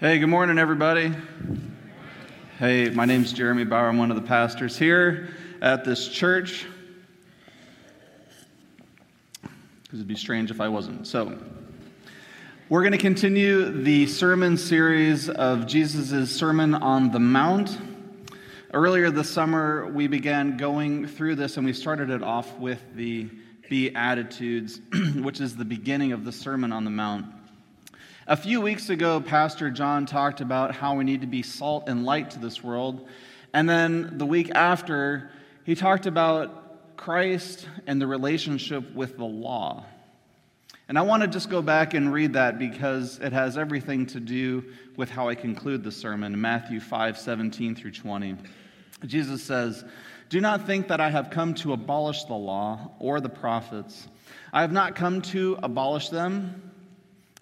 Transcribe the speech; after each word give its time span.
Hey, 0.00 0.20
good 0.20 0.28
morning, 0.28 0.58
everybody. 0.60 1.12
Hey, 2.60 2.88
my 2.88 3.04
name's 3.04 3.32
Jeremy 3.32 3.64
Bauer. 3.64 3.88
I'm 3.88 3.98
one 3.98 4.12
of 4.12 4.16
the 4.16 4.22
pastors 4.22 4.78
here 4.78 5.30
at 5.60 5.84
this 5.84 6.06
church. 6.06 6.66
Because 9.42 9.98
it'd 9.98 10.06
be 10.06 10.14
strange 10.14 10.52
if 10.52 10.60
I 10.60 10.68
wasn't. 10.68 11.08
So, 11.08 11.36
we're 12.68 12.82
going 12.82 12.92
to 12.92 12.98
continue 12.98 13.82
the 13.82 14.06
sermon 14.06 14.56
series 14.56 15.28
of 15.28 15.66
Jesus' 15.66 16.30
Sermon 16.30 16.74
on 16.74 17.10
the 17.10 17.18
Mount. 17.18 17.76
Earlier 18.72 19.10
this 19.10 19.28
summer, 19.28 19.88
we 19.88 20.06
began 20.06 20.56
going 20.56 21.08
through 21.08 21.34
this, 21.34 21.56
and 21.56 21.66
we 21.66 21.72
started 21.72 22.10
it 22.10 22.22
off 22.22 22.56
with 22.56 22.80
the 22.94 23.28
Beatitudes, 23.68 24.80
which 25.16 25.40
is 25.40 25.56
the 25.56 25.64
beginning 25.64 26.12
of 26.12 26.24
the 26.24 26.30
Sermon 26.30 26.70
on 26.70 26.84
the 26.84 26.90
Mount. 26.90 27.26
A 28.30 28.36
few 28.36 28.60
weeks 28.60 28.90
ago, 28.90 29.22
Pastor 29.22 29.70
John 29.70 30.04
talked 30.04 30.42
about 30.42 30.74
how 30.74 30.96
we 30.96 31.04
need 31.04 31.22
to 31.22 31.26
be 31.26 31.40
salt 31.40 31.88
and 31.88 32.04
light 32.04 32.32
to 32.32 32.38
this 32.38 32.62
world. 32.62 33.08
And 33.54 33.66
then 33.66 34.18
the 34.18 34.26
week 34.26 34.50
after, 34.54 35.30
he 35.64 35.74
talked 35.74 36.04
about 36.04 36.98
Christ 36.98 37.66
and 37.86 37.98
the 37.98 38.06
relationship 38.06 38.94
with 38.94 39.16
the 39.16 39.24
law. 39.24 39.86
And 40.88 40.98
I 40.98 41.02
want 41.02 41.22
to 41.22 41.26
just 41.26 41.48
go 41.48 41.62
back 41.62 41.94
and 41.94 42.12
read 42.12 42.34
that 42.34 42.58
because 42.58 43.18
it 43.18 43.32
has 43.32 43.56
everything 43.56 44.04
to 44.08 44.20
do 44.20 44.62
with 44.94 45.08
how 45.08 45.30
I 45.30 45.34
conclude 45.34 45.82
the 45.82 45.90
sermon, 45.90 46.38
Matthew 46.38 46.80
5 46.80 47.16
17 47.16 47.76
through 47.76 47.92
20. 47.92 48.36
Jesus 49.06 49.42
says, 49.42 49.86
do 50.28 50.42
not 50.42 50.66
think 50.66 50.88
that 50.88 51.00
I 51.00 51.08
have 51.08 51.30
come 51.30 51.54
to 51.54 51.72
abolish 51.72 52.24
the 52.24 52.34
law 52.34 52.90
or 52.98 53.22
the 53.22 53.30
prophets. 53.30 54.06
I 54.52 54.60
have 54.60 54.72
not 54.72 54.94
come 54.94 55.22
to 55.22 55.58
abolish 55.62 56.10
them, 56.10 56.67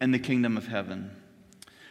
in 0.00 0.10
the 0.10 0.18
kingdom 0.18 0.56
of 0.56 0.66
heaven. 0.66 1.10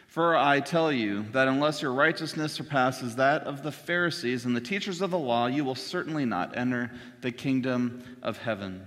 For 0.08 0.36
I 0.36 0.60
tell 0.60 0.92
you 0.92 1.26
that 1.34 1.48
unless 1.48 1.84
your 1.84 1.94
righteousness 1.94 2.52
surpasses 2.52 3.18
that 3.18 3.44
of 3.44 3.62
the 3.62 3.72
Pharisees 3.72 4.46
and 4.46 4.56
the 4.56 4.62
teachers 4.62 5.02
of 5.02 5.12
the 5.12 5.20
law, 5.20 5.46
you 5.46 5.64
will 5.64 5.76
certainly 5.76 6.26
not 6.26 6.58
enter 6.58 6.92
the 7.22 7.32
kingdom 7.32 8.04
of 8.24 8.38
heaven. 8.38 8.86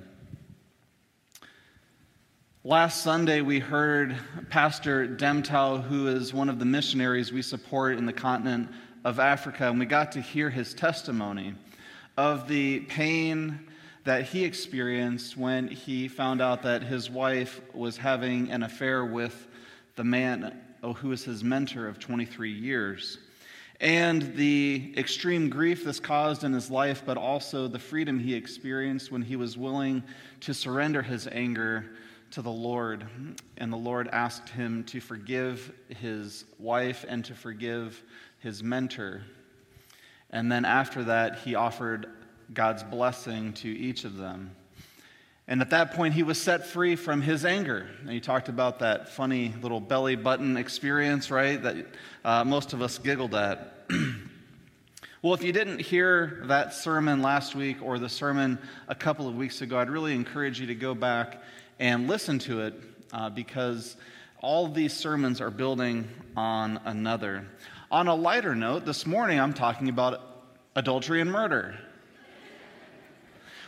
Last 2.65 3.03
Sunday, 3.03 3.41
we 3.41 3.61
heard 3.61 4.17
Pastor 4.50 5.06
Demtau, 5.06 5.83
who 5.83 6.09
is 6.09 6.34
one 6.34 6.48
of 6.48 6.59
the 6.59 6.65
missionaries 6.65 7.33
we 7.33 7.43
support 7.43 7.98
in 7.98 8.06
the 8.06 8.12
continent 8.12 8.69
of 9.05 9.19
Africa, 9.19 9.69
and 9.69 9.78
we 9.78 9.87
got 9.87 10.12
to 10.12 10.20
hear 10.20 10.50
his 10.50 10.75
testimony 10.75 11.55
of 12.17 12.48
the 12.48 12.81
pain 12.81 13.69
that 14.05 14.25
he 14.25 14.45
experienced 14.45 15.36
when 15.36 15.69
he 15.69 16.08
found 16.08 16.41
out 16.41 16.62
that 16.62 16.83
his 16.83 17.08
wife 17.08 17.61
was 17.72 17.97
having 17.97 18.50
an 18.50 18.62
affair 18.62 19.05
with 19.05 19.47
the 19.97 20.05
man 20.05 20.61
who 20.97 21.09
was 21.09 21.25
his 21.25 21.44
mentor 21.44 21.86
of 21.86 21.98
23 21.98 22.50
years. 22.50 23.19
And 23.81 24.34
the 24.36 24.94
extreme 24.97 25.48
grief 25.48 25.84
this 25.84 26.00
caused 26.00 26.44
in 26.44 26.53
his 26.53 26.70
life, 26.70 27.03
but 27.05 27.17
also 27.17 27.69
the 27.69 27.78
freedom 27.78 28.19
he 28.19 28.34
experienced 28.34 29.11
when 29.11 29.22
he 29.22 29.36
was 29.36 29.56
willing 29.56 30.03
to 30.41 30.55
surrender 30.55 31.03
his 31.03 31.28
anger 31.31 31.91
to 32.32 32.43
the 32.43 32.50
Lord, 32.50 33.06
and 33.59 33.72
the 33.72 33.76
Lord 33.76 34.09
asked 34.09 34.49
him 34.49 34.84
to 34.84 35.00
forgive 35.00 35.72
his 35.88 36.44
wife 36.59 37.05
and 37.06 37.25
to 37.26 37.34
forgive 37.34 38.03
his 38.38 38.62
mentor. 38.62 39.22
And 40.31 40.50
then 40.50 40.65
after 40.65 41.05
that, 41.05 41.41
he 41.41 41.55
offered 41.55 42.06
God's 42.52 42.82
blessing 42.82 43.52
to 43.54 43.68
each 43.68 44.04
of 44.04 44.16
them. 44.16 44.54
And 45.48 45.60
at 45.60 45.70
that 45.70 45.94
point, 45.94 46.14
he 46.14 46.22
was 46.22 46.40
set 46.40 46.66
free 46.66 46.96
from 46.96 47.20
his 47.20 47.44
anger. 47.44 47.88
And 48.00 48.10
he 48.10 48.20
talked 48.20 48.48
about 48.48 48.78
that 48.78 49.08
funny 49.08 49.54
little 49.60 49.80
belly 49.80 50.16
button 50.16 50.56
experience, 50.56 51.30
right? 51.30 51.60
That 51.62 51.86
uh, 52.24 52.44
most 52.44 52.72
of 52.72 52.80
us 52.80 52.98
giggled 52.98 53.34
at. 53.34 53.86
well, 55.22 55.34
if 55.34 55.42
you 55.42 55.52
didn't 55.52 55.80
hear 55.80 56.42
that 56.44 56.74
sermon 56.74 57.22
last 57.22 57.54
week 57.54 57.78
or 57.82 57.98
the 57.98 58.08
sermon 58.08 58.58
a 58.88 58.94
couple 58.94 59.28
of 59.28 59.34
weeks 59.34 59.62
ago, 59.62 59.78
I'd 59.78 59.90
really 59.90 60.14
encourage 60.14 60.60
you 60.60 60.66
to 60.69 60.74
go 60.74 60.94
back 60.94 61.42
and 61.80 62.06
listen 62.06 62.38
to 62.40 62.62
it 62.62 62.74
uh, 63.12 63.28
because 63.28 63.96
all 64.40 64.69
these 64.69 64.92
sermons 64.92 65.40
are 65.40 65.50
building 65.50 66.08
on 66.36 66.80
another. 66.84 67.46
On 67.90 68.06
a 68.08 68.14
lighter 68.14 68.54
note, 68.54 68.84
this 68.84 69.06
morning 69.06 69.40
I'm 69.40 69.52
talking 69.52 69.88
about 69.88 70.44
adultery 70.76 71.20
and 71.20 71.30
murder. 71.30 71.76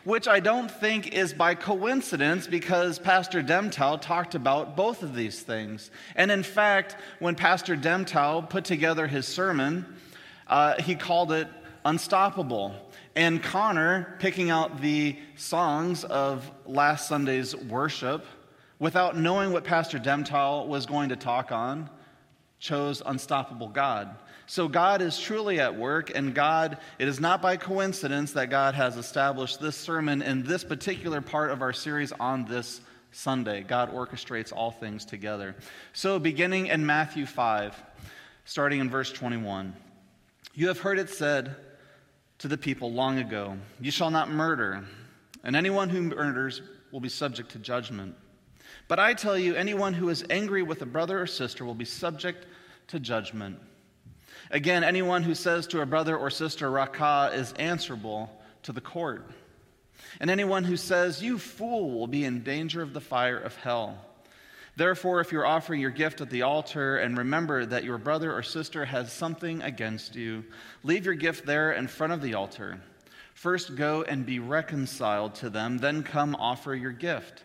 Which 0.04 0.28
I 0.28 0.40
don't 0.40 0.70
think 0.70 1.14
is 1.14 1.32
by 1.32 1.54
coincidence 1.54 2.46
because 2.46 2.98
Pastor 2.98 3.42
Demtau 3.42 3.98
talked 3.98 4.34
about 4.34 4.76
both 4.76 5.02
of 5.02 5.14
these 5.14 5.40
things. 5.40 5.90
And 6.14 6.30
in 6.30 6.42
fact, 6.42 6.96
when 7.20 7.34
Pastor 7.34 7.74
Demtau 7.74 8.48
put 8.48 8.64
together 8.64 9.06
his 9.06 9.26
sermon, 9.26 9.86
uh, 10.46 10.80
he 10.82 10.94
called 10.94 11.32
it 11.32 11.48
Unstoppable. 11.86 12.74
And 13.16 13.42
Connor, 13.42 14.16
picking 14.18 14.50
out 14.50 14.82
the 14.82 15.16
songs 15.36 16.04
of 16.04 16.50
last 16.66 17.08
Sunday's 17.08 17.56
worship, 17.56 18.26
without 18.78 19.16
knowing 19.16 19.52
what 19.52 19.64
Pastor 19.64 19.98
Demtau 19.98 20.66
was 20.66 20.84
going 20.84 21.08
to 21.08 21.16
talk 21.16 21.50
on, 21.50 21.88
chose 22.58 23.02
Unstoppable 23.06 23.68
God. 23.68 24.16
So 24.46 24.68
God 24.68 25.00
is 25.00 25.18
truly 25.18 25.58
at 25.60 25.76
work, 25.76 26.10
and 26.14 26.34
God, 26.34 26.78
it 26.98 27.08
is 27.08 27.20
not 27.20 27.40
by 27.40 27.56
coincidence 27.56 28.32
that 28.32 28.50
God 28.50 28.74
has 28.74 28.96
established 28.96 29.60
this 29.60 29.76
sermon 29.76 30.20
in 30.22 30.42
this 30.42 30.64
particular 30.64 31.20
part 31.20 31.50
of 31.50 31.62
our 31.62 31.72
series 31.72 32.12
on 32.12 32.44
this 32.44 32.80
Sunday. 33.10 33.62
God 33.62 33.92
orchestrates 33.92 34.52
all 34.52 34.70
things 34.70 35.04
together. 35.04 35.56
So, 35.92 36.18
beginning 36.18 36.66
in 36.66 36.84
Matthew 36.84 37.26
5, 37.26 37.82
starting 38.44 38.80
in 38.80 38.90
verse 38.90 39.12
21, 39.12 39.74
you 40.54 40.68
have 40.68 40.80
heard 40.80 40.98
it 40.98 41.08
said, 41.08 41.56
to 42.38 42.48
the 42.48 42.58
people 42.58 42.92
long 42.92 43.18
ago 43.18 43.56
You 43.80 43.90
shall 43.90 44.10
not 44.10 44.30
murder, 44.30 44.84
and 45.42 45.56
anyone 45.56 45.88
who 45.88 46.02
murders 46.02 46.60
will 46.92 47.00
be 47.00 47.08
subject 47.08 47.52
to 47.52 47.58
judgment. 47.58 48.14
But 48.86 48.98
I 48.98 49.14
tell 49.14 49.38
you, 49.38 49.54
anyone 49.54 49.94
who 49.94 50.08
is 50.10 50.24
angry 50.28 50.62
with 50.62 50.82
a 50.82 50.86
brother 50.86 51.20
or 51.20 51.26
sister 51.26 51.64
will 51.64 51.74
be 51.74 51.84
subject 51.84 52.46
to 52.88 53.00
judgment. 53.00 53.58
Again, 54.50 54.84
anyone 54.84 55.22
who 55.22 55.34
says 55.34 55.66
to 55.68 55.80
a 55.80 55.86
brother 55.86 56.16
or 56.16 56.30
sister, 56.30 56.70
Raca, 56.70 57.30
is 57.34 57.52
answerable 57.54 58.30
to 58.62 58.72
the 58.72 58.80
court. 58.80 59.24
And 60.20 60.30
anyone 60.30 60.64
who 60.64 60.76
says, 60.76 61.22
You 61.22 61.38
fool, 61.38 61.90
will 61.90 62.06
be 62.06 62.24
in 62.24 62.42
danger 62.42 62.82
of 62.82 62.92
the 62.92 63.00
fire 63.00 63.38
of 63.38 63.56
hell. 63.56 63.98
Therefore, 64.76 65.20
if 65.20 65.30
you're 65.30 65.46
offering 65.46 65.80
your 65.80 65.90
gift 65.90 66.20
at 66.20 66.30
the 66.30 66.42
altar 66.42 66.96
and 66.96 67.16
remember 67.16 67.64
that 67.64 67.84
your 67.84 67.98
brother 67.98 68.32
or 68.32 68.42
sister 68.42 68.84
has 68.84 69.12
something 69.12 69.62
against 69.62 70.16
you, 70.16 70.44
leave 70.82 71.04
your 71.04 71.14
gift 71.14 71.46
there 71.46 71.72
in 71.72 71.86
front 71.86 72.12
of 72.12 72.20
the 72.20 72.34
altar. 72.34 72.80
First 73.34 73.76
go 73.76 74.02
and 74.02 74.26
be 74.26 74.40
reconciled 74.40 75.36
to 75.36 75.50
them, 75.50 75.78
then 75.78 76.02
come 76.02 76.34
offer 76.34 76.74
your 76.74 76.92
gift. 76.92 77.44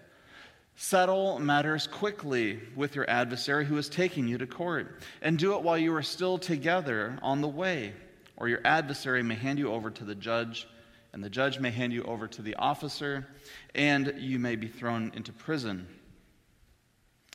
Settle 0.82 1.40
matters 1.40 1.88
quickly 1.88 2.58
with 2.74 2.96
your 2.96 3.08
adversary 3.10 3.66
who 3.66 3.78
is 3.78 3.90
taking 3.90 4.30
you 4.30 4.38
to 4.38 4.48
court, 4.48 5.02
and 5.22 5.38
do 5.38 5.56
it 5.56 5.62
while 5.62 5.78
you 5.78 5.94
are 5.94 6.02
still 6.02 6.38
together 6.38 7.20
on 7.22 7.42
the 7.42 7.50
way, 7.50 7.92
or 8.38 8.48
your 8.48 8.62
adversary 8.64 9.22
may 9.22 9.36
hand 9.36 9.60
you 9.60 9.74
over 9.74 9.92
to 9.92 10.06
the 10.06 10.16
judge, 10.16 10.70
and 11.12 11.22
the 11.22 11.30
judge 11.30 11.60
may 11.60 11.70
hand 11.70 11.92
you 11.92 12.04
over 12.04 12.30
to 12.30 12.42
the 12.42 12.56
officer, 12.56 13.28
and 13.76 14.14
you 14.20 14.40
may 14.40 14.56
be 14.56 14.70
thrown 14.70 15.12
into 15.16 15.34
prison. 15.34 15.86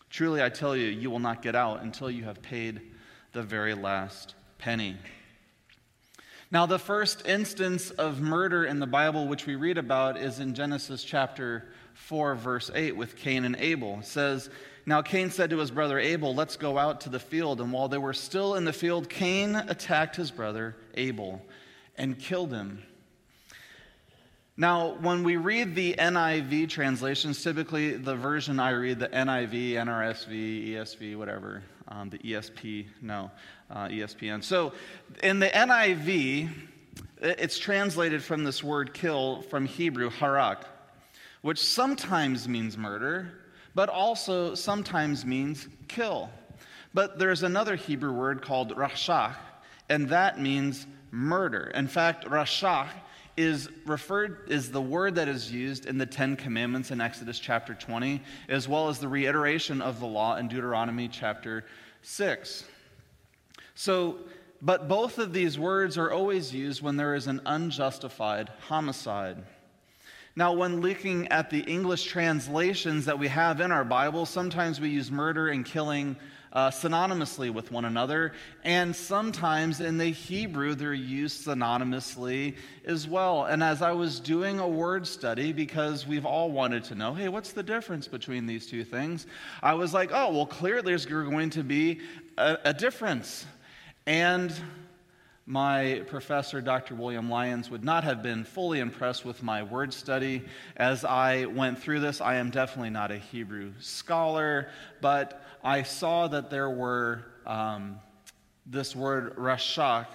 Truly, 0.09 0.43
I 0.43 0.49
tell 0.49 0.75
you, 0.75 0.87
you 0.87 1.11
will 1.11 1.19
not 1.19 1.43
get 1.43 1.55
out 1.55 1.83
until 1.83 2.11
you 2.11 2.25
have 2.25 2.41
paid 2.41 2.81
the 3.33 3.43
very 3.43 3.75
last 3.75 4.35
penny. 4.57 4.97
Now, 6.55 6.67
the 6.67 6.79
first 6.79 7.27
instance 7.27 7.91
of 7.91 8.21
murder 8.21 8.65
in 8.65 8.79
the 8.79 8.87
Bible, 8.87 9.27
which 9.27 9.45
we 9.45 9.57
read 9.57 9.77
about, 9.77 10.17
is 10.17 10.39
in 10.39 10.55
Genesis 10.55 11.03
chapter 11.03 11.65
4, 11.95 12.37
verse 12.37 12.71
8, 12.73 12.97
with 12.97 13.17
Cain 13.17 13.45
and 13.45 13.57
Abel. 13.57 13.99
It 13.99 14.07
says, 14.07 14.51
Now 14.87 15.03
Cain 15.03 15.31
said 15.31 15.51
to 15.51 15.59
his 15.59 15.73
brother 15.73 15.99
Abel, 15.99 16.33
Let's 16.33 16.55
go 16.55 16.79
out 16.79 17.01
to 17.01 17.09
the 17.09 17.19
field. 17.19 17.61
And 17.61 17.73
while 17.73 17.89
they 17.89 17.99
were 17.99 18.13
still 18.13 18.55
in 18.55 18.65
the 18.65 18.73
field, 18.73 19.09
Cain 19.09 19.57
attacked 19.57 20.15
his 20.15 20.31
brother 20.31 20.77
Abel 20.95 21.45
and 21.97 22.17
killed 22.17 22.53
him. 22.53 22.85
Now, 24.57 24.97
when 25.01 25.25
we 25.25 25.37
read 25.37 25.75
the 25.75 25.97
NIV 25.99 26.69
translations, 26.69 27.43
typically 27.43 27.97
the 27.97 28.15
version 28.15 28.61
I 28.61 28.71
read, 28.71 29.01
the 29.01 29.09
NIV, 29.09 29.73
NRSV, 29.73 30.69
ESV, 30.69 31.17
whatever, 31.19 31.65
um, 31.89 32.11
the 32.11 32.19
ESP, 32.19 32.87
no, 33.03 33.33
uh, 33.75 33.89
ESPN. 33.89 34.43
So 34.43 34.73
in 35.23 35.41
the 35.41 35.49
NIV, 35.49 36.49
it's 37.21 37.59
translated 37.59 38.23
from 38.23 38.45
this 38.45 38.63
word 38.63 38.95
kill 38.95 39.43
from 39.43 39.67
Hebrew, 39.67 40.11
harak, 40.11 40.63
which 41.43 41.59
sometimes 41.59 42.49
means 42.49 42.79
murder, 42.79 43.33
but 43.75 43.89
also 43.89 44.55
sometimes 44.55 45.27
means 45.27 45.69
kill. 45.89 46.31
But 46.95 47.19
there's 47.19 47.43
another 47.43 47.75
Hebrew 47.75 48.13
word 48.13 48.41
called 48.41 48.75
rashach, 48.77 49.35
and 49.89 50.09
that 50.11 50.41
means 50.41 50.87
murder. 51.11 51.73
In 51.75 51.89
fact, 51.89 52.25
rashach 52.27 52.89
is 53.37 53.69
referred 53.85 54.47
is 54.49 54.71
the 54.71 54.81
word 54.81 55.17
that 55.17 55.27
is 55.27 55.51
used 55.51 55.87
in 55.87 55.99
the 55.99 56.07
10 56.07 56.37
commandments 56.37 56.93
in 56.93 57.01
Exodus 57.01 57.41
chapter 57.41 57.75
20 57.75 58.23
as 58.49 58.69
well 58.69 58.89
as 58.89 59.01
the 59.01 59.09
reiteration 59.09 59.83
of 59.83 59.99
the 59.99 60.07
law 60.07 60.37
in 60.37 60.47
Deuteronomy 60.47 61.09
chapter 61.09 61.65
6. 62.03 62.65
So 63.75 64.19
but 64.65 64.89
both 64.89 65.19
of 65.19 65.35
these 65.35 65.59
words 65.59 65.99
are 65.99 66.11
always 66.11 66.55
used 66.55 66.81
when 66.81 66.97
there 66.97 67.15
is 67.15 67.27
an 67.27 67.43
unjustified 67.45 68.49
homicide. 68.61 69.37
Now, 70.37 70.55
when 70.55 70.81
looking 70.81 71.29
at 71.29 71.51
the 71.51 71.61
English 71.61 72.05
translations 72.05 73.05
that 73.05 73.19
we 73.19 73.29
have 73.29 73.61
in 73.61 73.71
our 73.71 73.85
Bible, 73.85 74.25
sometimes 74.25 74.81
we 74.81 74.89
use 74.89 75.11
murder 75.11 75.49
and 75.49 75.67
killing 75.67 76.17
uh, 76.55 76.71
synonymously 76.71 77.53
with 77.53 77.71
one 77.73 77.85
another, 77.85 78.33
and 78.63 78.97
sometimes 78.97 79.81
in 79.81 79.99
the 79.99 80.07
Hebrew 80.07 80.75
they're 80.75 80.95
used 80.95 81.47
synonymously 81.47 82.57
as 82.87 83.07
well. 83.07 83.45
And 83.45 83.63
as 83.63 83.83
I 83.83 83.93
was 83.93 84.19
doing 84.19 84.61
a 84.61 84.69
word 84.69 85.07
study, 85.07 85.53
because 85.53 86.07
we've 86.07 86.25
all 86.25 86.51
wanted 86.51 86.85
to 86.85 86.95
know, 86.95 87.13
hey, 87.13 87.29
what's 87.29 87.53
the 87.53 87.63
difference 87.63 88.09
between 88.09 88.47
these 88.47 88.67
two 88.67 88.83
things? 88.83 89.27
I 89.63 89.75
was 89.75 89.93
like, 89.93 90.11
oh, 90.13 90.33
well, 90.33 90.47
clearly 90.47 90.93
there's 90.93 91.05
going 91.05 91.51
to 91.51 91.63
be 91.63 92.01
a, 92.39 92.57
a 92.65 92.73
difference. 92.73 93.45
And 94.07 94.53
my 95.47 96.03
professor, 96.09 96.61
Dr. 96.61 96.95
William 96.95 97.31
Lyons, 97.31 97.71
would 97.71 97.85
not 97.85 98.05
have 98.05 98.23
been 98.23 98.45
fully 98.45 98.81
impressed 98.81 99.25
with 99.25 99.43
my 99.43 99.63
word 99.63 99.95
study. 99.95 100.43
As 100.77 101.07
I 101.07 101.47
went 101.47 101.79
through 101.79 102.01
this, 102.01 102.21
I 102.21 102.37
am 102.37 102.51
definitely 102.51 102.91
not 102.91 103.11
a 103.11 103.17
Hebrew 103.17 103.73
scholar, 103.81 104.69
but 105.01 105.43
I 105.63 105.85
saw 105.85 106.29
that 106.29 106.51
there 106.51 106.69
were 106.69 107.25
um, 107.47 107.99
this 108.67 108.95
word 108.95 109.37
rashak 109.37 110.07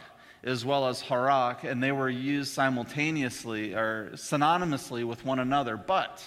as 0.44 0.64
well 0.64 0.88
as 0.88 1.02
harak, 1.02 1.64
and 1.64 1.82
they 1.82 1.92
were 1.92 2.10
used 2.10 2.54
simultaneously 2.54 3.74
or 3.74 4.12
synonymously 4.14 5.04
with 5.04 5.26
one 5.26 5.40
another. 5.40 5.78
But 5.78 6.24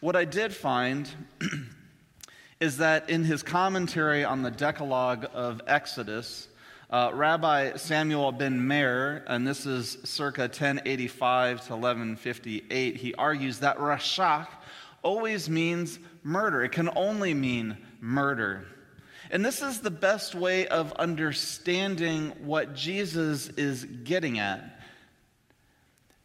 what 0.00 0.16
I 0.16 0.24
did 0.24 0.54
find 0.54 1.08
is 2.60 2.78
that 2.78 3.08
in 3.10 3.24
his 3.24 3.42
commentary 3.42 4.24
on 4.24 4.42
the 4.42 4.50
Decalogue 4.50 5.26
of 5.32 5.60
Exodus, 5.66 6.48
uh, 6.90 7.10
Rabbi 7.14 7.76
Samuel 7.76 8.32
ben 8.32 8.66
Meir, 8.66 9.24
and 9.28 9.46
this 9.46 9.64
is 9.64 9.98
circa 10.04 10.42
1085 10.42 11.66
to 11.66 11.76
1158, 11.76 12.96
he 12.96 13.14
argues 13.14 13.60
that 13.60 13.78
rashak 13.78 14.48
always 15.02 15.48
means 15.48 15.98
murder. 16.24 16.64
It 16.64 16.72
can 16.72 16.90
only 16.96 17.32
mean 17.32 17.78
murder. 18.00 18.66
And 19.30 19.44
this 19.44 19.62
is 19.62 19.80
the 19.80 19.90
best 19.90 20.34
way 20.34 20.66
of 20.66 20.92
understanding 20.94 22.30
what 22.42 22.74
Jesus 22.74 23.48
is 23.50 23.84
getting 23.84 24.40
at. 24.40 24.80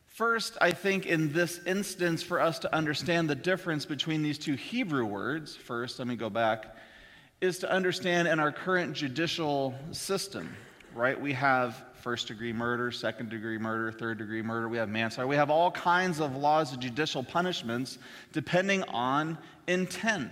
First, 0.07 0.57
I 0.61 0.71
think 0.71 1.05
in 1.05 1.31
this 1.31 1.59
instance, 1.67 2.23
for 2.23 2.41
us 2.41 2.57
to 2.59 2.73
understand 2.73 3.29
the 3.29 3.35
difference 3.35 3.85
between 3.85 4.23
these 4.23 4.39
two 4.39 4.55
Hebrew 4.55 5.05
words, 5.05 5.55
first, 5.55 5.99
let 5.99 6.07
me 6.07 6.15
go 6.15 6.29
back 6.31 6.75
is 7.41 7.59
to 7.59 7.71
understand 7.71 8.27
in 8.27 8.39
our 8.39 8.51
current 8.51 8.93
judicial 8.93 9.73
system, 9.91 10.55
right? 10.93 11.19
We 11.19 11.33
have 11.33 11.83
first 12.01 12.27
degree 12.27 12.53
murder, 12.53 12.91
second 12.91 13.29
degree 13.29 13.57
murder, 13.57 13.91
third 13.91 14.17
degree 14.17 14.41
murder, 14.41 14.69
we 14.69 14.77
have 14.77 14.89
manslaughter. 14.89 15.27
We 15.27 15.35
have 15.35 15.49
all 15.49 15.71
kinds 15.71 16.19
of 16.19 16.35
laws 16.35 16.71
of 16.71 16.79
judicial 16.79 17.23
punishments 17.23 17.97
depending 18.31 18.83
on 18.83 19.37
intent. 19.67 20.31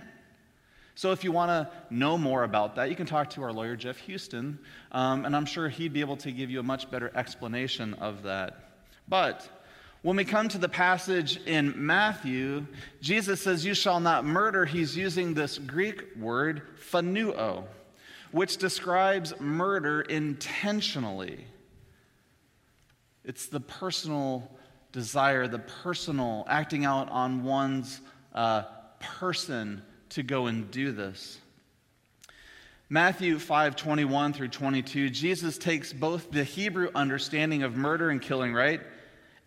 So, 0.96 1.10
if 1.10 1.24
you 1.24 1.32
want 1.32 1.48
to 1.50 1.68
know 1.90 2.16
more 2.16 2.44
about 2.44 2.76
that, 2.76 2.88
you 2.88 2.94
can 2.94 3.06
talk 3.06 3.30
to 3.30 3.42
our 3.42 3.52
lawyer, 3.52 3.74
Jeff 3.74 3.98
Houston, 3.98 4.60
um, 4.92 5.24
and 5.24 5.34
I'm 5.34 5.46
sure 5.46 5.68
he'd 5.68 5.92
be 5.92 6.00
able 6.00 6.16
to 6.18 6.30
give 6.30 6.50
you 6.50 6.60
a 6.60 6.62
much 6.62 6.88
better 6.88 7.10
explanation 7.16 7.94
of 7.94 8.22
that. 8.22 8.70
But 9.08 9.63
when 10.04 10.16
we 10.16 10.24
come 10.26 10.50
to 10.50 10.58
the 10.58 10.68
passage 10.68 11.40
in 11.46 11.72
Matthew, 11.78 12.66
Jesus 13.00 13.40
says, 13.40 13.64
You 13.64 13.72
shall 13.72 14.00
not 14.00 14.26
murder. 14.26 14.66
He's 14.66 14.94
using 14.94 15.32
this 15.32 15.56
Greek 15.56 16.14
word, 16.14 16.60
phanuo, 16.78 17.64
which 18.30 18.58
describes 18.58 19.32
murder 19.40 20.02
intentionally. 20.02 21.46
It's 23.24 23.46
the 23.46 23.60
personal 23.60 24.54
desire, 24.92 25.48
the 25.48 25.60
personal 25.60 26.44
acting 26.50 26.84
out 26.84 27.08
on 27.08 27.42
one's 27.42 28.02
uh, 28.34 28.64
person 29.00 29.80
to 30.10 30.22
go 30.22 30.48
and 30.48 30.70
do 30.70 30.92
this. 30.92 31.40
Matthew 32.90 33.38
5 33.38 33.74
21 33.74 34.34
through 34.34 34.48
22, 34.48 35.08
Jesus 35.08 35.56
takes 35.56 35.94
both 35.94 36.30
the 36.30 36.44
Hebrew 36.44 36.90
understanding 36.94 37.62
of 37.62 37.74
murder 37.74 38.10
and 38.10 38.20
killing, 38.20 38.52
right? 38.52 38.82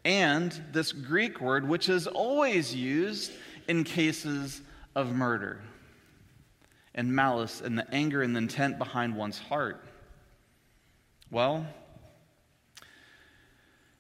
And 0.08 0.58
this 0.72 0.94
Greek 0.94 1.42
word, 1.42 1.68
which 1.68 1.90
is 1.90 2.08
always 2.08 2.74
used 2.74 3.30
in 3.68 3.84
cases 3.84 4.62
of 4.96 5.12
murder 5.12 5.60
and 6.96 7.14
malice 7.14 7.60
and 7.60 7.78
the 7.78 7.94
anger 7.94 8.22
and 8.22 8.34
the 8.34 8.38
intent 8.38 8.78
behind 8.78 9.18
one's 9.18 9.38
heart. 9.38 9.84
Well, 11.30 11.68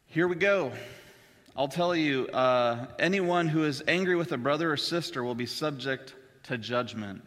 here 0.06 0.30
we 0.30 0.36
go. 0.36 0.72
I'll 1.58 1.68
tell 1.68 1.94
you 1.94 2.28
uh, 2.28 2.86
anyone 2.98 3.50
who 3.50 3.66
is 3.66 3.84
angry 3.86 4.16
with 4.16 4.32
a 4.32 4.38
brother 4.38 4.72
or 4.72 4.78
sister 4.78 5.26
will 5.26 5.36
be 5.36 5.46
subject 5.46 6.16
to 6.44 6.58
judgment. 6.58 7.22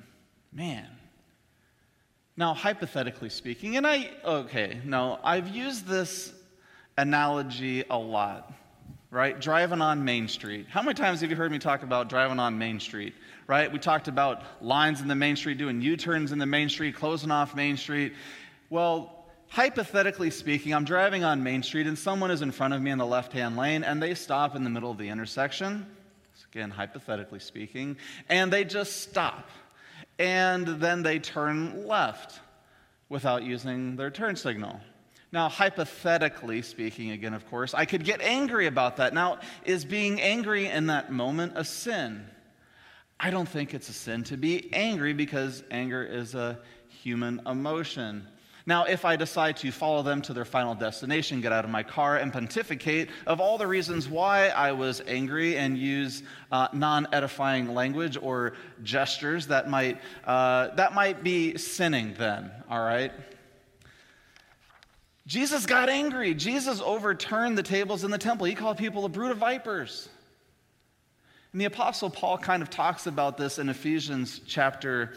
Man. 0.55 0.89
Now, 2.35 2.55
hypothetically 2.55 3.29
speaking, 3.29 3.77
and 3.77 3.87
I, 3.87 4.09
okay, 4.25 4.81
no, 4.87 5.19
I've 5.23 5.49
used 5.49 5.87
this 5.87 6.33
analogy 6.97 7.85
a 7.91 7.99
lot 7.99 8.55
right? 9.11 9.41
Driving 9.41 9.81
on 9.81 10.05
Main 10.05 10.29
Street. 10.29 10.67
How 10.69 10.83
many 10.83 10.95
times 10.95 11.21
have 11.21 11.31
you 11.31 11.37
heard 11.37 11.51
me 11.51 11.59
talk 11.59 11.83
about 11.83 12.09
driving 12.09 12.39
on 12.39 12.59
Main 12.59 12.79
Street, 12.79 13.15
right? 13.47 13.71
We 13.71 13.79
talked 13.79 14.09
about 14.09 14.43
lines 14.63 15.01
in 15.01 15.09
the 15.09 15.15
Main 15.15 15.37
Street, 15.37 15.59
doing 15.59 15.81
U 15.81 15.97
turns 15.97 16.33
in 16.33 16.39
the 16.39 16.47
Main 16.47 16.69
Street, 16.69 16.95
closing 16.95 17.31
off 17.31 17.55
Main 17.55 17.77
Street. 17.77 18.15
Well, 18.69 19.27
hypothetically 19.49 20.31
speaking, 20.31 20.73
I'm 20.73 20.85
driving 20.85 21.25
on 21.25 21.43
Main 21.43 21.63
Street 21.63 21.89
and 21.89 21.99
someone 21.99 22.31
is 22.31 22.43
in 22.43 22.53
front 22.53 22.73
of 22.73 22.81
me 22.81 22.93
in 22.93 22.99
the 22.99 23.07
left 23.07 23.33
hand 23.33 23.57
lane 23.57 23.83
and 23.83 24.01
they 24.01 24.15
stop 24.15 24.55
in 24.55 24.63
the 24.63 24.71
middle 24.71 24.93
of 24.93 24.99
the 24.99 25.09
intersection. 25.09 25.87
Again, 26.53 26.71
hypothetically 26.71 27.39
speaking, 27.39 27.97
and 28.29 28.53
they 28.53 28.65
just 28.65 29.03
stop. 29.03 29.49
And 30.19 30.67
then 30.67 31.05
they 31.05 31.21
turn 31.21 31.87
left 31.87 32.41
without 33.09 33.45
using 33.45 33.95
their 33.95 34.11
turn 34.11 34.35
signal. 34.35 34.81
Now, 35.33 35.49
hypothetically 35.49 36.63
speaking, 36.63 37.13
again, 37.13 37.35
of 37.35 37.49
course, 37.49 37.73
I 37.73 37.85
could 37.85 38.05
get 38.05 38.21
angry 38.21 38.67
about 38.67 38.97
that. 38.97 39.15
Now, 39.15 39.39
is 39.65 39.85
being 39.85 40.21
angry 40.21 40.67
in 40.67 40.87
that 40.89 41.13
moment 41.13 41.53
a 41.55 41.65
sin? 41.65 42.27
I 43.19 43.31
don't 43.31 43.49
think 43.49 43.73
it's 43.73 43.89
a 43.89 43.93
sin 43.93 44.25
to 44.25 44.37
be 44.37 44.73
angry 44.73 45.13
because 45.13 45.63
anger 45.71 46.03
is 46.03 46.35
a 46.35 46.59
human 46.89 47.41
emotion. 47.47 48.27
Now, 48.67 48.85
if 48.85 49.05
I 49.05 49.17
decide 49.17 49.57
to 49.59 49.71
follow 49.71 50.03
them 50.03 50.21
to 50.23 50.33
their 50.33 50.45
final 50.45 50.75
destination, 50.75 51.41
get 51.41 51.53
out 51.53 51.65
of 51.65 51.71
my 51.71 51.83
car, 51.83 52.17
and 52.17 52.33
pontificate 52.33 53.09
of 53.27 53.41
all 53.41 53.57
the 53.57 53.67
reasons 53.67 54.09
why 54.09 54.49
I 54.49 54.73
was 54.73 55.03
angry 55.07 55.57
and 55.57 55.79
use 55.79 56.23
uh, 56.53 56.69
non 56.73 57.07
edifying 57.13 57.73
language 57.75 58.19
or 58.21 58.55
gestures, 58.83 59.47
that 59.47 59.69
might, 59.69 60.01
uh, 60.25 60.69
that 60.75 60.93
might 60.93 61.23
be 61.23 61.57
sinning 61.57 62.15
then, 62.19 62.51
all 62.69 62.85
right? 62.85 63.13
Jesus 65.31 65.65
got 65.65 65.89
angry. 65.89 66.35
Jesus 66.35 66.81
overturned 66.81 67.57
the 67.57 67.63
tables 67.63 68.03
in 68.03 68.11
the 68.11 68.19
temple. 68.19 68.47
He 68.47 68.57
called 68.57 68.79
people 68.79 69.05
a 69.05 69.09
brood 69.09 69.31
of 69.31 69.39
vipers. 69.39 70.09
And 71.53 71.61
the 71.61 71.67
Apostle 71.67 72.11
Paul 72.11 72.37
kind 72.37 72.65
of 72.65 72.69
talks 72.69 73.07
about 73.07 73.37
this 73.37 73.61
in 73.61 73.69
Ephesians 73.69 74.41
chapter 74.45 75.13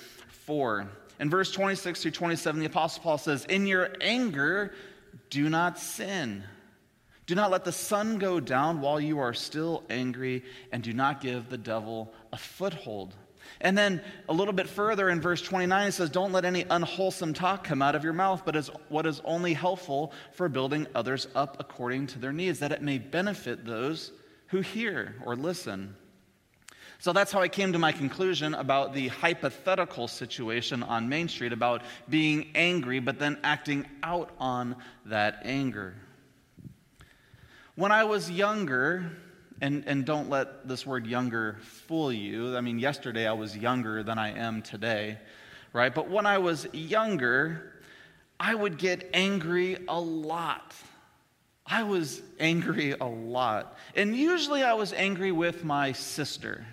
4. 0.45 0.87
In 1.19 1.31
verse 1.31 1.51
26 1.51 2.03
through 2.03 2.11
27, 2.11 2.59
the 2.59 2.67
Apostle 2.67 3.01
Paul 3.01 3.17
says, 3.17 3.45
In 3.45 3.65
your 3.65 3.89
anger, 4.01 4.75
do 5.31 5.49
not 5.49 5.79
sin. 5.79 6.43
Do 7.25 7.33
not 7.33 7.49
let 7.49 7.65
the 7.65 7.71
sun 7.71 8.19
go 8.19 8.39
down 8.39 8.81
while 8.81 9.01
you 9.01 9.17
are 9.17 9.33
still 9.33 9.81
angry, 9.89 10.43
and 10.71 10.83
do 10.83 10.93
not 10.93 11.21
give 11.21 11.49
the 11.49 11.57
devil 11.57 12.13
a 12.31 12.37
foothold. 12.37 13.15
And 13.63 13.77
then 13.77 14.01
a 14.27 14.33
little 14.33 14.53
bit 14.53 14.67
further 14.67 15.09
in 15.09 15.21
verse 15.21 15.41
29, 15.41 15.87
it 15.87 15.91
says, 15.93 16.09
Don't 16.09 16.33
let 16.33 16.43
any 16.43 16.65
unwholesome 16.69 17.33
talk 17.33 17.63
come 17.63 17.81
out 17.81 17.95
of 17.95 18.03
your 18.03 18.13
mouth, 18.13 18.43
but 18.45 18.57
as 18.57 18.69
what 18.89 19.07
is 19.07 19.21
only 19.23 19.53
helpful 19.53 20.11
for 20.33 20.49
building 20.49 20.85
others 20.93 21.27
up 21.33 21.57
according 21.61 22.07
to 22.07 22.19
their 22.19 22.33
needs, 22.33 22.59
that 22.59 22.73
it 22.73 22.81
may 22.81 22.97
benefit 22.97 23.65
those 23.65 24.11
who 24.47 24.59
hear 24.59 25.15
or 25.25 25.37
listen. 25.37 25.95
So 26.99 27.13
that's 27.13 27.31
how 27.31 27.41
I 27.41 27.47
came 27.47 27.71
to 27.73 27.79
my 27.79 27.93
conclusion 27.93 28.53
about 28.53 28.93
the 28.93 29.07
hypothetical 29.07 30.09
situation 30.09 30.83
on 30.83 31.07
Main 31.07 31.29
Street 31.29 31.53
about 31.53 31.83
being 32.09 32.51
angry, 32.55 32.99
but 32.99 33.17
then 33.17 33.37
acting 33.43 33.85
out 34.03 34.31
on 34.39 34.75
that 35.05 35.39
anger. 35.43 35.95
When 37.75 37.91
I 37.91 38.03
was 38.03 38.29
younger, 38.29 39.11
and, 39.63 39.85
and 39.87 40.03
don't 40.03 40.29
let 40.29 40.67
this 40.67 40.85
word 40.85 41.07
younger 41.07 41.55
fool 41.61 42.11
you. 42.11 42.57
I 42.57 42.59
mean, 42.59 42.79
yesterday 42.79 43.25
I 43.25 43.31
was 43.31 43.55
younger 43.55 44.03
than 44.03 44.19
I 44.19 44.37
am 44.37 44.61
today, 44.61 45.17
right? 45.71 45.95
But 45.95 46.09
when 46.09 46.25
I 46.25 46.37
was 46.37 46.67
younger, 46.73 47.71
I 48.37 48.53
would 48.55 48.77
get 48.77 49.09
angry 49.13 49.77
a 49.87 49.97
lot. 49.97 50.75
I 51.65 51.83
was 51.83 52.21
angry 52.41 52.91
a 52.91 53.05
lot. 53.05 53.77
And 53.95 54.13
usually 54.13 54.63
I 54.63 54.73
was 54.73 54.91
angry 54.91 55.31
with 55.31 55.63
my 55.63 55.93
sister. 55.93 56.65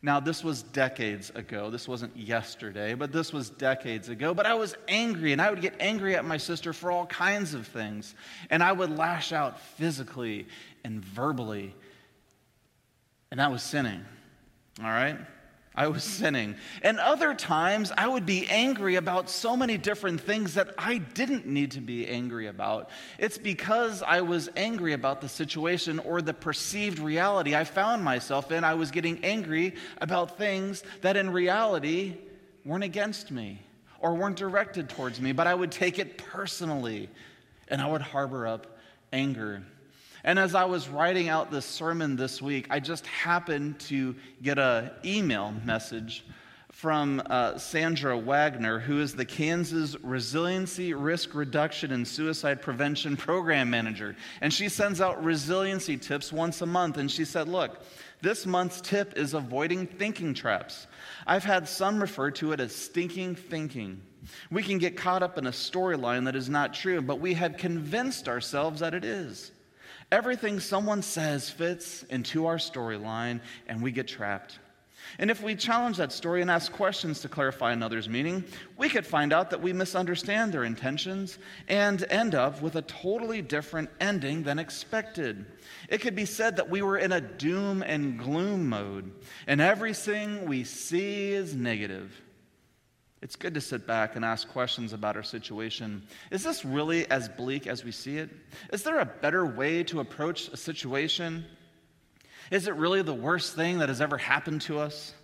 Now, 0.00 0.20
this 0.20 0.44
was 0.44 0.62
decades 0.62 1.30
ago. 1.30 1.70
This 1.70 1.88
wasn't 1.88 2.16
yesterday, 2.16 2.94
but 2.94 3.10
this 3.10 3.32
was 3.32 3.50
decades 3.50 4.08
ago. 4.08 4.32
But 4.32 4.46
I 4.46 4.54
was 4.54 4.76
angry, 4.86 5.32
and 5.32 5.42
I 5.42 5.50
would 5.50 5.60
get 5.60 5.74
angry 5.80 6.14
at 6.14 6.24
my 6.24 6.36
sister 6.36 6.72
for 6.72 6.92
all 6.92 7.06
kinds 7.06 7.52
of 7.52 7.66
things. 7.66 8.14
And 8.48 8.62
I 8.62 8.70
would 8.70 8.96
lash 8.96 9.32
out 9.32 9.60
physically 9.60 10.46
and 10.84 11.04
verbally. 11.04 11.74
And 13.32 13.40
that 13.40 13.50
was 13.50 13.62
sinning, 13.62 14.04
all 14.80 14.86
right? 14.86 15.18
I 15.78 15.86
was 15.86 16.02
sinning. 16.02 16.56
And 16.82 16.98
other 16.98 17.34
times, 17.34 17.92
I 17.96 18.08
would 18.08 18.26
be 18.26 18.48
angry 18.48 18.96
about 18.96 19.30
so 19.30 19.56
many 19.56 19.78
different 19.78 20.20
things 20.20 20.54
that 20.54 20.74
I 20.76 20.98
didn't 20.98 21.46
need 21.46 21.70
to 21.72 21.80
be 21.80 22.08
angry 22.08 22.48
about. 22.48 22.90
It's 23.16 23.38
because 23.38 24.02
I 24.02 24.22
was 24.22 24.50
angry 24.56 24.92
about 24.92 25.20
the 25.20 25.28
situation 25.28 26.00
or 26.00 26.20
the 26.20 26.34
perceived 26.34 26.98
reality 26.98 27.54
I 27.54 27.62
found 27.62 28.02
myself 28.02 28.50
in. 28.50 28.64
I 28.64 28.74
was 28.74 28.90
getting 28.90 29.24
angry 29.24 29.76
about 30.00 30.36
things 30.36 30.82
that 31.02 31.16
in 31.16 31.30
reality 31.30 32.16
weren't 32.64 32.82
against 32.82 33.30
me 33.30 33.62
or 34.00 34.14
weren't 34.14 34.36
directed 34.36 34.88
towards 34.88 35.20
me, 35.20 35.30
but 35.30 35.46
I 35.46 35.54
would 35.54 35.70
take 35.70 36.00
it 36.00 36.18
personally 36.18 37.08
and 37.68 37.80
I 37.80 37.88
would 37.88 38.02
harbor 38.02 38.48
up 38.48 38.78
anger. 39.12 39.62
And 40.28 40.38
as 40.38 40.54
I 40.54 40.66
was 40.66 40.90
writing 40.90 41.30
out 41.30 41.50
this 41.50 41.64
sermon 41.64 42.14
this 42.14 42.42
week, 42.42 42.66
I 42.68 42.80
just 42.80 43.06
happened 43.06 43.80
to 43.88 44.14
get 44.42 44.58
an 44.58 44.90
email 45.02 45.54
message 45.64 46.22
from 46.70 47.22
uh, 47.30 47.56
Sandra 47.56 48.18
Wagner, 48.18 48.78
who 48.78 49.00
is 49.00 49.14
the 49.14 49.24
Kansas 49.24 49.96
Resiliency 50.02 50.92
Risk 50.92 51.34
Reduction 51.34 51.92
and 51.92 52.06
Suicide 52.06 52.60
Prevention 52.60 53.16
Program 53.16 53.70
Manager. 53.70 54.16
And 54.42 54.52
she 54.52 54.68
sends 54.68 55.00
out 55.00 55.24
resiliency 55.24 55.96
tips 55.96 56.30
once 56.30 56.60
a 56.60 56.66
month. 56.66 56.98
And 56.98 57.10
she 57.10 57.24
said, 57.24 57.48
Look, 57.48 57.82
this 58.20 58.44
month's 58.44 58.82
tip 58.82 59.16
is 59.16 59.32
avoiding 59.32 59.86
thinking 59.86 60.34
traps. 60.34 60.88
I've 61.26 61.44
had 61.44 61.66
some 61.66 61.98
refer 61.98 62.32
to 62.32 62.52
it 62.52 62.60
as 62.60 62.76
stinking 62.76 63.36
thinking. 63.36 64.02
We 64.50 64.62
can 64.62 64.76
get 64.76 64.94
caught 64.94 65.22
up 65.22 65.38
in 65.38 65.46
a 65.46 65.52
storyline 65.52 66.26
that 66.26 66.36
is 66.36 66.50
not 66.50 66.74
true, 66.74 67.00
but 67.00 67.18
we 67.18 67.32
have 67.32 67.56
convinced 67.56 68.28
ourselves 68.28 68.80
that 68.80 68.92
it 68.92 69.06
is. 69.06 69.52
Everything 70.10 70.58
someone 70.58 71.02
says 71.02 71.50
fits 71.50 72.02
into 72.04 72.46
our 72.46 72.56
storyline, 72.56 73.40
and 73.66 73.82
we 73.82 73.92
get 73.92 74.08
trapped. 74.08 74.58
And 75.18 75.30
if 75.30 75.42
we 75.42 75.54
challenge 75.54 75.96
that 75.98 76.12
story 76.12 76.42
and 76.42 76.50
ask 76.50 76.72
questions 76.72 77.20
to 77.20 77.28
clarify 77.28 77.72
another's 77.72 78.08
meaning, 78.08 78.44
we 78.76 78.88
could 78.88 79.06
find 79.06 79.32
out 79.32 79.50
that 79.50 79.62
we 79.62 79.72
misunderstand 79.72 80.52
their 80.52 80.64
intentions 80.64 81.38
and 81.68 82.04
end 82.10 82.34
up 82.34 82.60
with 82.60 82.76
a 82.76 82.82
totally 82.82 83.40
different 83.40 83.90
ending 84.00 84.42
than 84.42 84.58
expected. 84.58 85.46
It 85.88 86.00
could 86.00 86.14
be 86.14 86.26
said 86.26 86.56
that 86.56 86.70
we 86.70 86.82
were 86.82 86.98
in 86.98 87.12
a 87.12 87.20
doom 87.20 87.82
and 87.82 88.18
gloom 88.18 88.68
mode, 88.68 89.10
and 89.46 89.60
everything 89.60 90.46
we 90.46 90.64
see 90.64 91.32
is 91.32 91.54
negative. 91.54 92.22
It's 93.20 93.34
good 93.34 93.54
to 93.54 93.60
sit 93.60 93.86
back 93.86 94.14
and 94.14 94.24
ask 94.24 94.48
questions 94.48 94.92
about 94.92 95.16
our 95.16 95.22
situation. 95.22 96.02
Is 96.30 96.44
this 96.44 96.64
really 96.64 97.10
as 97.10 97.28
bleak 97.28 97.66
as 97.66 97.84
we 97.84 97.90
see 97.90 98.18
it? 98.18 98.30
Is 98.72 98.84
there 98.84 99.00
a 99.00 99.04
better 99.04 99.44
way 99.44 99.82
to 99.84 100.00
approach 100.00 100.48
a 100.48 100.56
situation? 100.56 101.44
Is 102.50 102.68
it 102.68 102.74
really 102.74 103.02
the 103.02 103.14
worst 103.14 103.56
thing 103.56 103.78
that 103.78 103.88
has 103.88 104.00
ever 104.00 104.18
happened 104.18 104.62
to 104.62 104.78
us? 104.78 105.14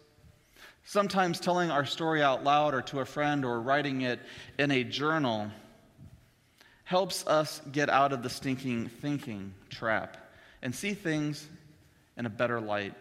Sometimes 0.84 1.38
telling 1.38 1.70
our 1.70 1.86
story 1.86 2.22
out 2.22 2.42
loud 2.42 2.74
or 2.74 2.82
to 2.82 3.00
a 3.00 3.04
friend 3.04 3.44
or 3.44 3.60
writing 3.60 4.02
it 4.02 4.20
in 4.58 4.70
a 4.70 4.82
journal 4.84 5.50
helps 6.82 7.26
us 7.26 7.62
get 7.72 7.88
out 7.88 8.12
of 8.12 8.22
the 8.22 8.28
stinking 8.28 8.88
thinking 8.88 9.54
trap 9.70 10.16
and 10.62 10.74
see 10.74 10.94
things 10.94 11.48
in 12.16 12.26
a 12.26 12.30
better 12.30 12.60
light. 12.60 12.92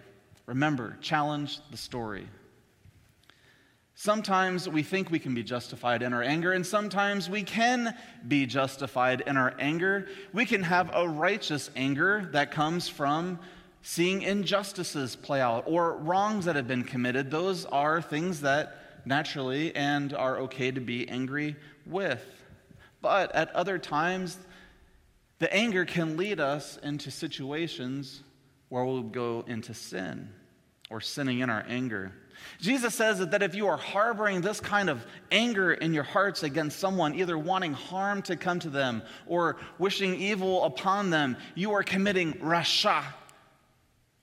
Remember, 0.45 0.97
challenge 1.01 1.59
the 1.71 1.77
story. 1.77 2.27
Sometimes 3.95 4.67
we 4.67 4.81
think 4.81 5.12
we 5.12 5.19
can 5.19 5.35
be 5.35 5.43
justified 5.43 6.01
in 6.01 6.13
our 6.13 6.23
anger, 6.23 6.51
and 6.51 6.65
sometimes 6.65 7.29
we 7.29 7.43
can 7.43 7.95
be 8.27 8.45
justified 8.45 9.21
in 9.27 9.38
our 9.38 9.53
anger. 9.59 10.07
We 10.33 10.45
can 10.45 10.63
have 10.63 10.89
a 10.93 11.07
righteous 11.07 11.69
anger 11.75 12.27
that 12.31 12.51
comes 12.51 12.89
from 12.89 13.39
seeing 13.83 14.23
injustices 14.23 15.15
play 15.15 15.41
out 15.41 15.65
or 15.67 15.97
wrongs 15.97 16.45
that 16.45 16.55
have 16.55 16.67
been 16.67 16.83
committed. 16.83 17.29
Those 17.29 17.65
are 17.65 18.01
things 18.01 18.41
that 18.41 19.05
naturally 19.05 19.75
and 19.75 20.13
are 20.13 20.39
okay 20.39 20.71
to 20.71 20.81
be 20.81 21.07
angry 21.07 21.55
with. 21.85 22.23
But 23.01 23.35
at 23.35 23.53
other 23.53 23.77
times, 23.77 24.38
the 25.39 25.53
anger 25.53 25.85
can 25.85 26.17
lead 26.17 26.39
us 26.39 26.77
into 26.81 27.12
situations 27.12 28.23
where 28.69 28.85
we'll 28.85 29.03
go 29.03 29.43
into 29.45 29.73
sin 29.73 30.29
or 30.89 31.01
sinning 31.01 31.39
in 31.39 31.50
our 31.50 31.65
anger. 31.67 32.13
Jesus 32.59 32.95
says 32.95 33.19
that 33.19 33.43
if 33.43 33.55
you 33.55 33.67
are 33.67 33.77
harboring 33.77 34.41
this 34.41 34.59
kind 34.59 34.89
of 34.89 35.05
anger 35.31 35.73
in 35.73 35.93
your 35.93 36.03
hearts 36.03 36.43
against 36.43 36.79
someone, 36.79 37.15
either 37.15 37.38
wanting 37.38 37.73
harm 37.73 38.21
to 38.23 38.35
come 38.35 38.59
to 38.59 38.69
them 38.69 39.03
or 39.25 39.57
wishing 39.77 40.15
evil 40.15 40.63
upon 40.63 41.09
them, 41.09 41.38
you 41.55 41.73
are 41.73 41.83
committing 41.83 42.33
rasha 42.33 43.03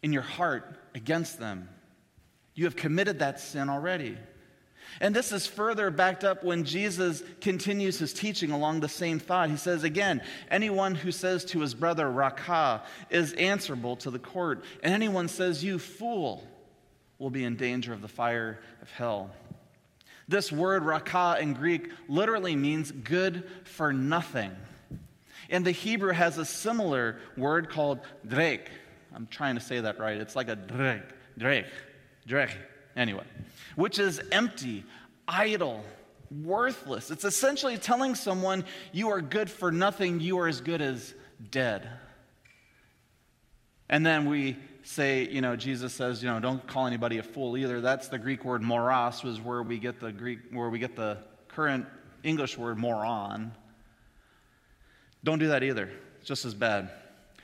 in 0.03 0.13
your 0.13 0.23
heart 0.23 0.65
against 0.95 1.39
them. 1.39 1.69
You 2.55 2.65
have 2.65 2.77
committed 2.77 3.21
that 3.21 3.41
sin 3.41 3.69
already. 3.69 4.17
And 5.01 5.15
this 5.15 5.33
is 5.33 5.47
further 5.47 5.91
backed 5.91 6.25
up 6.25 6.43
when 6.43 6.65
Jesus 6.65 7.23
continues 7.41 7.99
his 7.99 8.13
teaching 8.13 8.51
along 8.51 8.81
the 8.81 8.89
same 8.89 9.19
thought. 9.19 9.51
He 9.51 9.57
says 9.57 9.85
again, 9.85 10.23
anyone 10.51 10.95
who 10.95 11.13
says 11.13 11.45
to 11.47 11.61
his 11.61 11.75
brother, 11.75 12.11
Raca, 12.11 12.83
is 13.09 13.33
answerable 13.35 13.97
to 13.97 14.11
the 14.11 14.19
court. 14.19 14.65
And 14.83 14.93
anyone 14.93 15.29
says, 15.29 15.63
You 15.63 15.79
fool, 15.79 16.45
will 17.21 17.31
be 17.31 17.45
in 17.45 17.55
danger 17.55 17.93
of 17.93 18.03
the 18.03 18.09
fire 18.09 18.59
of 18.83 18.91
hell. 18.91 19.31
This 20.27 20.51
word 20.51 20.85
raka 20.85 21.37
in 21.41 21.55
Greek 21.55 21.91
literally 22.09 22.57
means 22.57 22.91
good 22.91 23.45
for 23.65 23.93
nothing. 23.93 24.51
And 25.51 25.65
the 25.65 25.71
Hebrew 25.71 26.13
has 26.13 26.39
a 26.39 26.45
similar 26.45 27.19
word 27.37 27.69
called 27.69 28.01
drek. 28.27 28.69
I'm 29.15 29.27
trying 29.27 29.57
to 29.57 29.61
say 29.61 29.81
that 29.81 29.99
right. 29.99 30.17
It's 30.17 30.35
like 30.35 30.49
a 30.49 30.57
drek, 30.57 31.03
drek, 31.39 31.67
drek. 32.27 32.53
Anyway, 32.97 33.25
which 33.77 33.99
is 33.99 34.21
empty, 34.33 34.85
idle, 35.29 35.85
worthless. 36.31 37.11
It's 37.11 37.25
essentially 37.25 37.77
telling 37.77 38.15
someone 38.15 38.65
you 38.93 39.11
are 39.11 39.21
good 39.21 39.51
for 39.51 39.71
nothing, 39.71 40.21
you 40.21 40.39
are 40.39 40.49
as 40.49 40.61
good 40.61 40.81
as 40.81 41.13
dead. 41.51 41.89
And 43.89 44.07
then 44.07 44.29
we 44.31 44.57
say, 44.83 45.29
you 45.29 45.41
know, 45.41 45.57
Jesus 45.57 45.93
says, 45.93 46.23
you 46.23 46.29
know, 46.29 46.41
don't 46.41 46.67
call 46.67 46.87
anybody 46.87 47.19
a 47.19 47.23
fool 47.23 47.57
either. 47.57 47.81
That's 47.81 48.09
the 48.09 48.19
Greek 48.19 48.45
word 48.45 48.63
moros, 48.63 49.23
was 49.23 49.41
where 49.41 49.63
we 49.63 49.79
get 49.79 50.01
the 50.01 50.13
Greek, 50.13 50.39
where 50.51 50.69
we 50.69 50.79
get 50.79 50.97
the 50.97 51.19
current 51.49 51.87
English 52.23 52.57
word 52.57 52.79
moron. 52.79 53.53
Don't 55.23 55.39
do 55.39 55.49
that 55.49 55.63
either. 55.63 55.91
It's 56.19 56.27
just 56.27 56.45
as 56.45 56.55
bad. 56.55 56.91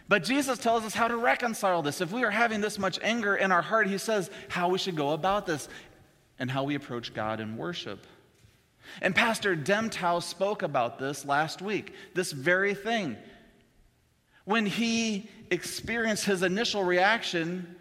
But 0.08 0.22
Jesus 0.22 0.58
tells 0.58 0.84
us 0.84 0.94
how 0.94 1.08
to 1.08 1.16
reconcile 1.16 1.82
this. 1.82 2.00
If 2.00 2.12
we 2.12 2.24
are 2.24 2.30
having 2.30 2.60
this 2.60 2.78
much 2.78 2.98
anger 3.02 3.36
in 3.36 3.50
our 3.50 3.62
heart, 3.62 3.88
he 3.88 3.98
says 3.98 4.30
how 4.48 4.68
we 4.68 4.78
should 4.78 4.96
go 4.96 5.10
about 5.10 5.46
this 5.46 5.68
and 6.38 6.50
how 6.50 6.64
we 6.64 6.74
approach 6.74 7.12
God 7.12 7.40
in 7.40 7.56
worship. 7.56 8.06
And 9.02 9.14
Pastor 9.14 9.56
Demtau 9.56 10.22
spoke 10.22 10.62
about 10.62 10.98
this 10.98 11.24
last 11.24 11.60
week, 11.60 11.92
this 12.14 12.30
very 12.30 12.74
thing. 12.74 13.16
When 14.46 14.64
he 14.64 15.28
experienced 15.50 16.24
his 16.24 16.42
initial 16.42 16.84
reaction 16.84 17.76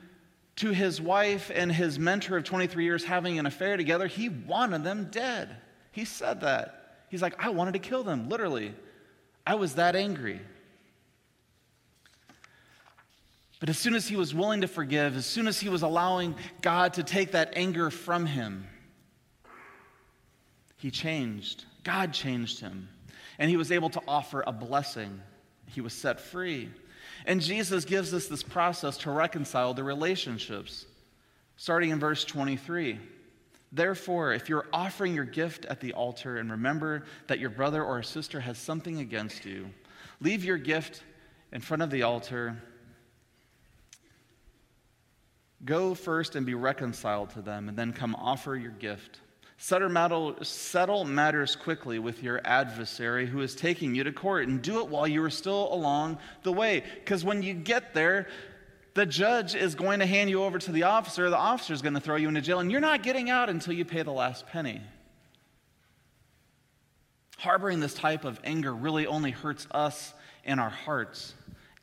to 0.57 0.71
his 0.71 0.99
wife 0.99 1.51
and 1.53 1.71
his 1.71 1.99
mentor 1.99 2.37
of 2.37 2.43
23 2.43 2.83
years 2.83 3.05
having 3.05 3.37
an 3.37 3.45
affair 3.45 3.77
together, 3.77 4.07
he 4.07 4.29
wanted 4.29 4.83
them 4.83 5.09
dead. 5.11 5.55
He 5.91 6.05
said 6.05 6.41
that. 6.41 7.05
He's 7.09 7.21
like, 7.21 7.35
I 7.37 7.49
wanted 7.49 7.73
to 7.73 7.79
kill 7.79 8.03
them, 8.03 8.29
literally. 8.29 8.73
I 9.45 9.55
was 9.55 9.75
that 9.75 9.95
angry. 9.95 10.41
But 13.59 13.69
as 13.69 13.77
soon 13.77 13.93
as 13.93 14.07
he 14.07 14.15
was 14.15 14.33
willing 14.33 14.61
to 14.61 14.67
forgive, 14.67 15.15
as 15.15 15.27
soon 15.27 15.47
as 15.47 15.59
he 15.59 15.69
was 15.69 15.83
allowing 15.83 16.33
God 16.61 16.93
to 16.95 17.03
take 17.03 17.33
that 17.33 17.53
anger 17.55 17.91
from 17.91 18.25
him, 18.25 18.67
he 20.77 20.89
changed. 20.89 21.65
God 21.83 22.11
changed 22.11 22.59
him. 22.59 22.89
And 23.37 23.51
he 23.51 23.57
was 23.57 23.71
able 23.71 23.91
to 23.91 24.01
offer 24.07 24.43
a 24.45 24.51
blessing 24.51 25.21
he 25.67 25.81
was 25.81 25.93
set 25.93 26.19
free. 26.19 26.69
And 27.25 27.41
Jesus 27.41 27.85
gives 27.85 28.13
us 28.13 28.27
this 28.27 28.43
process 28.43 28.97
to 28.99 29.11
reconcile 29.11 29.73
the 29.73 29.83
relationships 29.83 30.85
starting 31.57 31.89
in 31.89 31.99
verse 31.99 32.25
23. 32.25 32.99
Therefore, 33.71 34.33
if 34.33 34.47
you're 34.47 34.67
offering 34.71 35.13
your 35.13 35.25
gift 35.25 35.65
at 35.65 35.79
the 35.81 35.93
altar 35.93 36.37
and 36.37 36.51
remember 36.51 37.05
that 37.27 37.39
your 37.39 37.49
brother 37.49 37.83
or 37.83 38.01
sister 38.03 38.39
has 38.39 38.57
something 38.57 38.99
against 38.99 39.45
you, 39.45 39.69
leave 40.21 40.45
your 40.45 40.57
gift 40.57 41.03
in 41.51 41.61
front 41.61 41.83
of 41.83 41.89
the 41.89 42.03
altar. 42.03 42.61
Go 45.63 45.93
first 45.93 46.35
and 46.35 46.45
be 46.45 46.53
reconciled 46.53 47.31
to 47.31 47.41
them, 47.41 47.69
and 47.69 47.77
then 47.77 47.91
come 47.91 48.15
offer 48.15 48.55
your 48.55 48.71
gift. 48.71 49.19
Settle 49.57 51.05
matters 51.05 51.55
quickly 51.55 51.97
with 51.97 52.21
your 52.21 52.41
adversary 52.43 53.25
who 53.25 53.41
is 53.41 53.55
taking 53.55 53.95
you 53.95 54.03
to 54.03 54.11
court, 54.11 54.47
and 54.47 54.61
do 54.61 54.79
it 54.79 54.89
while 54.89 55.07
you 55.07 55.23
are 55.23 55.29
still 55.29 55.73
along 55.73 56.17
the 56.43 56.51
way. 56.51 56.83
Because 56.99 57.23
when 57.23 57.41
you 57.41 57.53
get 57.53 57.93
there, 57.93 58.27
the 58.95 59.05
judge 59.05 59.55
is 59.55 59.75
going 59.75 59.99
to 59.99 60.05
hand 60.05 60.29
you 60.29 60.43
over 60.43 60.59
to 60.59 60.71
the 60.71 60.83
officer, 60.83 61.29
the 61.29 61.37
officer 61.37 61.73
is 61.73 61.81
going 61.81 61.95
to 61.95 61.99
throw 61.99 62.15
you 62.15 62.27
into 62.27 62.41
jail, 62.41 62.59
and 62.59 62.71
you're 62.71 62.81
not 62.81 63.03
getting 63.03 63.29
out 63.29 63.49
until 63.49 63.73
you 63.73 63.85
pay 63.85 64.03
the 64.03 64.11
last 64.11 64.45
penny. 64.47 64.81
Harboring 67.37 67.79
this 67.79 67.93
type 67.93 68.23
of 68.23 68.39
anger 68.43 68.73
really 68.73 69.07
only 69.07 69.31
hurts 69.31 69.67
us 69.71 70.13
in 70.43 70.59
our 70.59 70.69
hearts. 70.69 71.33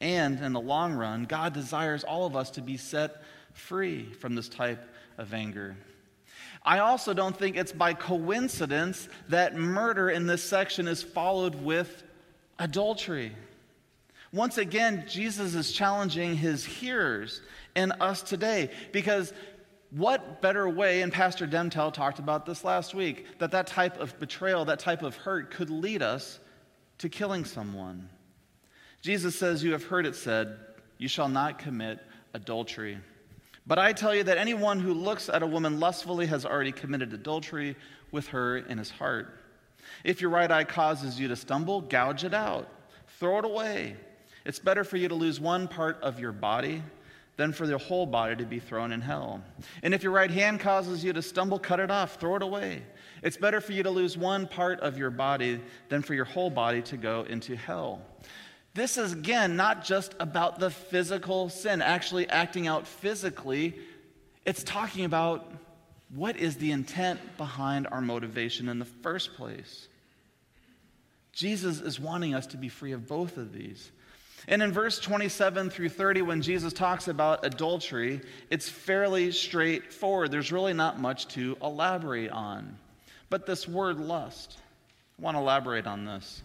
And 0.00 0.40
in 0.40 0.52
the 0.52 0.60
long 0.60 0.94
run, 0.94 1.24
God 1.24 1.52
desires 1.52 2.04
all 2.04 2.26
of 2.26 2.34
us 2.34 2.50
to 2.52 2.60
be 2.60 2.76
set 2.76 3.22
free 3.52 4.12
from 4.14 4.34
this 4.34 4.48
type 4.48 4.82
of 5.18 5.34
anger. 5.34 5.76
I 6.64 6.78
also 6.78 7.12
don't 7.12 7.36
think 7.36 7.56
it's 7.56 7.72
by 7.72 7.94
coincidence 7.94 9.08
that 9.28 9.56
murder 9.56 10.10
in 10.10 10.26
this 10.26 10.44
section 10.44 10.86
is 10.86 11.02
followed 11.02 11.56
with 11.56 12.02
adultery. 12.58 13.32
Once 14.32 14.58
again, 14.58 15.04
Jesus 15.08 15.54
is 15.54 15.72
challenging 15.72 16.36
his 16.36 16.64
hearers 16.64 17.40
and 17.74 17.92
us 18.00 18.22
today 18.22 18.70
because 18.92 19.32
what 19.90 20.40
better 20.40 20.68
way, 20.68 21.02
and 21.02 21.12
Pastor 21.12 21.46
Demtel 21.46 21.92
talked 21.92 22.18
about 22.18 22.46
this 22.46 22.64
last 22.64 22.94
week, 22.94 23.26
that 23.38 23.50
that 23.50 23.66
type 23.66 24.00
of 24.00 24.18
betrayal, 24.18 24.64
that 24.64 24.78
type 24.78 25.02
of 25.02 25.16
hurt 25.16 25.50
could 25.50 25.68
lead 25.68 26.00
us 26.00 26.38
to 26.98 27.10
killing 27.10 27.44
someone. 27.44 28.08
Jesus 29.02 29.38
says, 29.38 29.62
You 29.62 29.72
have 29.72 29.84
heard 29.84 30.06
it 30.06 30.14
said, 30.16 30.56
You 30.96 31.08
shall 31.08 31.28
not 31.28 31.58
commit 31.58 31.98
adultery. 32.32 32.98
But 33.66 33.78
I 33.78 33.92
tell 33.92 34.14
you 34.14 34.24
that 34.24 34.38
anyone 34.38 34.80
who 34.80 34.92
looks 34.92 35.28
at 35.28 35.42
a 35.42 35.46
woman 35.46 35.78
lustfully 35.78 36.26
has 36.26 36.44
already 36.44 36.72
committed 36.72 37.12
adultery 37.12 37.76
with 38.10 38.28
her 38.28 38.58
in 38.58 38.78
his 38.78 38.90
heart. 38.90 39.38
If 40.04 40.20
your 40.20 40.30
right 40.30 40.50
eye 40.50 40.64
causes 40.64 41.18
you 41.18 41.28
to 41.28 41.36
stumble, 41.36 41.80
gouge 41.80 42.24
it 42.24 42.34
out, 42.34 42.68
throw 43.18 43.38
it 43.38 43.44
away. 43.44 43.96
It's 44.44 44.58
better 44.58 44.82
for 44.82 44.96
you 44.96 45.08
to 45.08 45.14
lose 45.14 45.40
one 45.40 45.68
part 45.68 46.00
of 46.02 46.18
your 46.18 46.32
body 46.32 46.82
than 47.36 47.52
for 47.52 47.66
the 47.66 47.78
whole 47.78 48.04
body 48.04 48.36
to 48.36 48.44
be 48.44 48.58
thrown 48.58 48.92
in 48.92 49.00
hell. 49.00 49.42
And 49.82 49.94
if 49.94 50.02
your 50.02 50.12
right 50.12 50.30
hand 50.30 50.60
causes 50.60 51.04
you 51.04 51.12
to 51.12 51.22
stumble, 51.22 51.58
cut 51.58 51.80
it 51.80 51.90
off, 51.90 52.20
throw 52.20 52.36
it 52.36 52.42
away. 52.42 52.82
It's 53.22 53.36
better 53.36 53.60
for 53.60 53.72
you 53.72 53.84
to 53.84 53.90
lose 53.90 54.18
one 54.18 54.46
part 54.46 54.80
of 54.80 54.98
your 54.98 55.10
body 55.10 55.60
than 55.88 56.02
for 56.02 56.14
your 56.14 56.24
whole 56.24 56.50
body 56.50 56.82
to 56.82 56.96
go 56.96 57.22
into 57.22 57.56
hell. 57.56 58.02
This 58.74 58.96
is, 58.96 59.12
again, 59.12 59.56
not 59.56 59.84
just 59.84 60.14
about 60.18 60.58
the 60.58 60.70
physical 60.70 61.50
sin, 61.50 61.82
actually 61.82 62.28
acting 62.28 62.66
out 62.66 62.86
physically. 62.86 63.74
It's 64.46 64.62
talking 64.62 65.04
about 65.04 65.50
what 66.14 66.36
is 66.36 66.56
the 66.56 66.70
intent 66.70 67.20
behind 67.36 67.86
our 67.90 68.00
motivation 68.00 68.68
in 68.68 68.78
the 68.78 68.84
first 68.84 69.34
place. 69.34 69.88
Jesus 71.32 71.80
is 71.80 71.98
wanting 72.00 72.34
us 72.34 72.46
to 72.48 72.56
be 72.56 72.68
free 72.68 72.92
of 72.92 73.06
both 73.08 73.36
of 73.36 73.52
these. 73.52 73.90
And 74.48 74.62
in 74.62 74.72
verse 74.72 74.98
27 74.98 75.70
through 75.70 75.90
30, 75.90 76.22
when 76.22 76.42
Jesus 76.42 76.72
talks 76.72 77.08
about 77.08 77.46
adultery, 77.46 78.20
it's 78.50 78.68
fairly 78.68 79.30
straightforward. 79.30 80.30
There's 80.30 80.50
really 80.50 80.72
not 80.72 81.00
much 81.00 81.28
to 81.28 81.56
elaborate 81.62 82.30
on. 82.30 82.76
But 83.30 83.46
this 83.46 83.68
word 83.68 83.98
lust, 83.98 84.58
I 85.18 85.22
want 85.22 85.36
to 85.36 85.40
elaborate 85.40 85.86
on 85.86 86.04
this. 86.04 86.42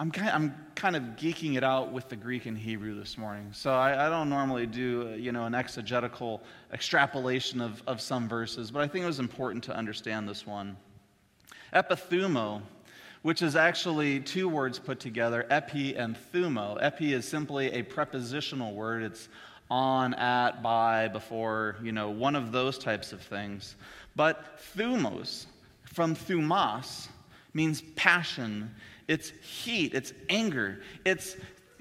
I'm 0.00 0.10
kind, 0.10 0.30
I'm 0.30 0.54
kind 0.76 0.96
of 0.96 1.02
geeking 1.18 1.58
it 1.58 1.62
out 1.62 1.92
with 1.92 2.08
the 2.08 2.16
Greek 2.16 2.46
and 2.46 2.56
Hebrew 2.56 2.98
this 2.98 3.18
morning. 3.18 3.50
So 3.52 3.74
I, 3.74 4.06
I 4.06 4.08
don't 4.08 4.30
normally 4.30 4.64
do, 4.64 5.10
uh, 5.12 5.16
you 5.16 5.30
know, 5.30 5.44
an 5.44 5.54
exegetical 5.54 6.42
extrapolation 6.72 7.60
of, 7.60 7.82
of 7.86 8.00
some 8.00 8.26
verses, 8.26 8.70
but 8.70 8.80
I 8.80 8.88
think 8.88 9.02
it 9.02 9.06
was 9.06 9.18
important 9.18 9.62
to 9.64 9.76
understand 9.76 10.26
this 10.26 10.46
one. 10.46 10.78
Epithumo 11.74 12.62
which 13.20 13.42
is 13.42 13.54
actually 13.56 14.20
two 14.20 14.48
words 14.48 14.78
put 14.78 14.98
together, 14.98 15.46
epi 15.50 15.94
and 15.94 16.16
thumo. 16.32 16.78
Epi 16.80 17.12
is 17.12 17.28
simply 17.28 17.70
a 17.72 17.82
prepositional 17.82 18.72
word. 18.72 19.02
It's 19.02 19.28
on, 19.70 20.14
at, 20.14 20.62
by, 20.62 21.08
before, 21.08 21.76
you 21.82 21.92
know, 21.92 22.08
one 22.08 22.34
of 22.34 22.52
those 22.52 22.78
types 22.78 23.12
of 23.12 23.20
things. 23.20 23.76
But 24.16 24.58
thumos, 24.74 25.44
from 25.84 26.16
thumas, 26.16 27.08
means 27.52 27.82
passion, 27.96 28.74
it's 29.10 29.30
heat, 29.42 29.92
it's 29.92 30.12
anger, 30.28 30.80
it's 31.04 31.36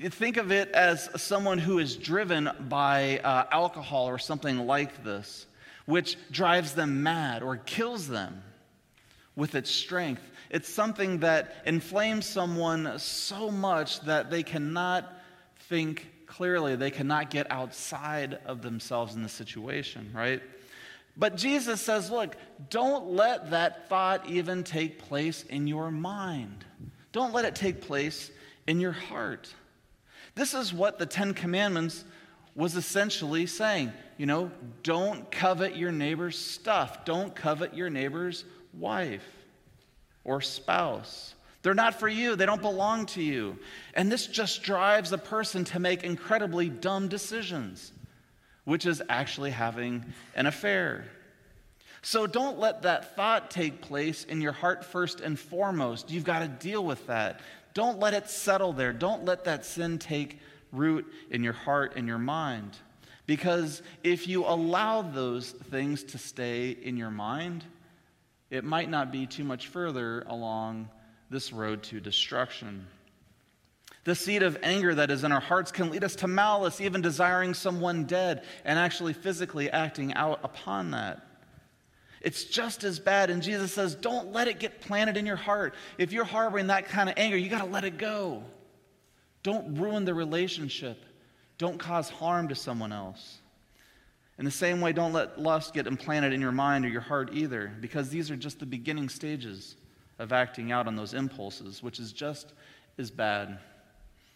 think 0.10 0.38
of 0.38 0.52
it 0.52 0.70
as 0.72 1.10
someone 1.22 1.60
who 1.60 1.78
is 1.78 1.96
driven 1.96 2.50
by 2.70 3.20
uh, 3.20 3.46
alcohol 3.52 4.06
or 4.10 4.18
something 4.18 4.66
like 4.66 5.04
this, 5.04 5.46
which 5.86 6.18
drives 6.32 6.74
them 6.74 7.04
mad 7.04 7.44
or 7.44 7.58
kills 7.58 8.08
them 8.08 8.42
with 9.36 9.54
its 9.54 9.70
strength. 9.70 10.24
It's 10.50 10.68
something 10.70 11.20
that 11.20 11.56
inflames 11.66 12.26
someone 12.26 12.98
so 12.98 13.52
much 13.52 14.02
that 14.02 14.32
they 14.32 14.42
cannot 14.42 15.08
think 15.68 16.10
clearly. 16.26 16.76
They 16.76 16.92
cannot 16.92 17.30
get 17.30 17.52
outside 17.52 18.40
of 18.46 18.64
themselves 18.64 19.14
in 19.14 19.22
the 19.22 19.30
situation, 19.30 20.10
right? 20.16 20.42
But 21.16 21.36
Jesus 21.36 21.82
says, 21.82 22.10
look, 22.10 22.38
don't 22.70 23.12
let 23.12 23.52
that 23.52 23.90
thought 23.90 24.28
even 24.28 24.64
take 24.64 24.98
place 24.98 25.44
in 25.44 25.68
your 25.68 25.92
mind. 25.92 26.66
Don't 27.12 27.34
let 27.34 27.46
it 27.46 27.56
take 27.56 27.82
place 27.82 28.32
in 28.68 28.80
your 28.80 28.92
heart. 28.92 29.54
This 30.36 30.54
is 30.54 30.74
what 30.74 31.00
the 31.00 31.06
Ten 31.06 31.34
Commandments 31.34 32.06
was 32.56 32.76
essentially 32.76 33.46
saying. 33.46 33.92
You 34.18 34.26
know, 34.26 34.52
don't 34.84 35.30
covet 35.32 35.76
your 35.76 35.92
neighbor's 35.92 36.38
stuff, 36.38 37.06
don't 37.06 37.36
covet 37.36 37.74
your 37.74 37.90
neighbor's 37.90 38.46
wife 38.74 39.26
or 40.24 40.42
spouse. 40.42 41.34
They're 41.62 41.74
not 41.74 42.00
for 42.00 42.08
you, 42.08 42.36
they 42.36 42.46
don't 42.46 42.62
belong 42.62 43.06
to 43.08 43.24
you. 43.24 43.58
And 43.94 44.12
this 44.12 44.28
just 44.28 44.64
drives 44.64 45.12
a 45.12 45.18
person 45.18 45.66
to 45.66 45.80
make 45.80 46.04
incredibly 46.04 46.70
dumb 46.70 47.08
decisions, 47.08 47.92
which 48.64 48.86
is 48.86 49.02
actually 49.10 49.52
having 49.52 50.06
an 50.36 50.46
affair. 50.46 51.06
So 52.02 52.28
don't 52.28 52.60
let 52.60 52.84
that 52.84 53.16
thought 53.16 53.52
take 53.52 53.82
place 53.82 54.24
in 54.24 54.42
your 54.42 54.52
heart 54.52 54.86
first 54.86 55.20
and 55.20 55.38
foremost. 55.38 56.10
You've 56.10 56.24
got 56.24 56.40
to 56.40 56.48
deal 56.48 56.84
with 56.84 57.06
that. 57.08 57.42
Don't 57.74 58.00
let 58.00 58.14
it 58.14 58.30
settle 58.30 58.74
there. 58.74 58.94
Don't 58.94 59.26
let 59.26 59.44
that 59.46 59.66
sin 59.66 60.00
take 60.00 60.40
root 60.72 61.06
in 61.30 61.44
your 61.44 61.54
heart 61.54 61.94
and 61.96 62.08
your 62.08 62.18
mind. 62.18 62.78
Because 63.26 63.82
if 64.04 64.28
you 64.28 64.46
allow 64.46 65.02
those 65.02 65.52
things 65.52 66.04
to 66.06 66.18
stay 66.18 66.72
in 66.72 66.98
your 66.98 67.12
mind, 67.12 67.64
it 68.50 68.64
might 68.64 68.90
not 68.90 69.12
be 69.12 69.28
too 69.28 69.44
much 69.44 69.68
further 69.68 70.24
along 70.28 70.90
this 71.30 71.54
road 71.54 71.84
to 71.84 72.00
destruction. 72.00 72.88
The 74.06 74.16
seed 74.16 74.42
of 74.42 74.58
anger 74.64 74.96
that 74.96 75.12
is 75.12 75.24
in 75.24 75.32
our 75.32 75.40
hearts 75.40 75.72
can 75.72 75.92
lead 75.92 76.04
us 76.04 76.16
to 76.18 76.28
malice, 76.28 76.82
even 76.82 77.02
desiring 77.02 77.54
someone 77.54 78.06
dead 78.06 78.44
and 78.66 78.80
actually 78.80 79.14
physically 79.14 79.70
acting 79.70 80.14
out 80.16 80.40
upon 80.44 80.92
that. 80.92 81.29
It's 82.22 82.44
just 82.44 82.84
as 82.84 83.00
bad. 83.00 83.30
And 83.30 83.42
Jesus 83.42 83.74
says, 83.74 83.96
don't 83.96 84.34
let 84.34 84.48
it 84.48 84.60
get 84.60 84.82
planted 84.82 85.18
in 85.18 85.26
your 85.26 85.36
heart. 85.36 85.74
If 85.98 86.12
you're 86.12 86.26
harboring 86.26 86.68
that 86.68 86.88
kind 86.88 87.10
of 87.10 87.16
anger, 87.18 87.38
you 87.38 87.50
got 87.50 87.64
to 87.64 87.70
let 87.70 87.86
it 87.86 87.98
go. 87.98 88.44
Don't 89.42 89.76
ruin 89.76 90.04
the 90.04 90.14
relationship, 90.14 91.04
don't 91.58 91.78
cause 91.78 92.10
harm 92.10 92.50
to 92.50 92.56
someone 92.56 92.92
else. 92.92 93.38
In 94.38 94.46
the 94.46 94.52
same 94.52 94.80
way, 94.80 94.94
don't 94.94 95.14
let 95.14 95.40
lust 95.40 95.74
get 95.74 95.88
implanted 95.88 96.32
in 96.34 96.40
your 96.40 96.52
mind 96.52 96.86
or 96.86 96.90
your 96.90 97.02
heart 97.02 97.32
either, 97.34 97.72
because 97.82 98.10
these 98.10 98.32
are 98.32 98.38
just 98.38 98.60
the 98.60 98.66
beginning 98.66 99.10
stages 99.10 99.76
of 100.18 100.34
acting 100.34 100.72
out 100.72 100.88
on 100.88 100.96
those 100.96 101.14
impulses, 101.14 101.84
which 101.84 102.00
is 102.00 102.12
just 102.14 102.54
as 102.98 103.12
bad. 103.12 103.60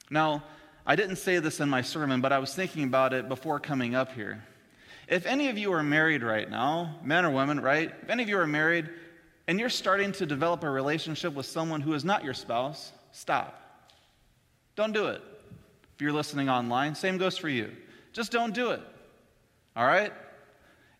Now, 0.10 0.44
I 0.86 0.96
didn't 0.98 1.16
say 1.16 1.40
this 1.40 1.60
in 1.62 1.70
my 1.70 1.82
sermon, 1.82 2.20
but 2.20 2.34
I 2.34 2.40
was 2.40 2.54
thinking 2.54 2.84
about 2.84 3.14
it 3.14 3.30
before 3.30 3.60
coming 3.60 3.96
up 3.96 4.12
here. 4.12 4.44
If 5.08 5.26
any 5.26 5.50
of 5.50 5.58
you 5.58 5.74
are 5.74 5.84
married 5.84 6.24
right 6.24 6.50
now, 6.50 6.96
men 7.04 7.26
or 7.26 7.32
women, 7.32 7.60
right? 7.60 7.92
If 8.02 8.10
any 8.10 8.24
of 8.24 8.30
you 8.30 8.38
are 8.40 8.48
married 8.48 8.90
and 9.48 9.60
you're 9.60 9.70
starting 9.70 10.12
to 10.14 10.26
develop 10.26 10.64
a 10.64 10.70
relationship 10.70 11.34
with 11.34 11.46
someone 11.46 11.82
who 11.82 11.94
is 11.94 12.06
not 12.06 12.24
your 12.24 12.34
spouse, 12.34 12.92
stop. 13.12 13.60
Don't 14.76 14.94
do 14.94 15.08
it. 15.08 15.22
If 15.96 16.02
you're 16.02 16.14
listening 16.14 16.50
online, 16.50 16.96
same 16.96 17.18
goes 17.18 17.38
for 17.38 17.50
you. 17.50 17.72
Just 18.14 18.32
don't 18.32 18.54
do 18.54 18.72
it. 18.72 18.82
All 19.76 19.86
right? 19.86 20.14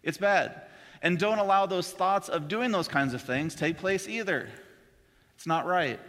It's 0.04 0.18
bad. 0.18 0.62
And 1.02 1.18
don't 1.18 1.40
allow 1.40 1.66
those 1.66 1.92
thoughts 1.92 2.30
of 2.30 2.48
doing 2.48 2.72
those 2.72 2.88
kinds 2.88 3.14
of 3.14 3.22
things 3.22 3.56
take 3.56 3.78
place 3.78 4.08
either. 4.08 4.50
It's 5.36 5.48
not 5.48 5.66
right. 5.66 6.00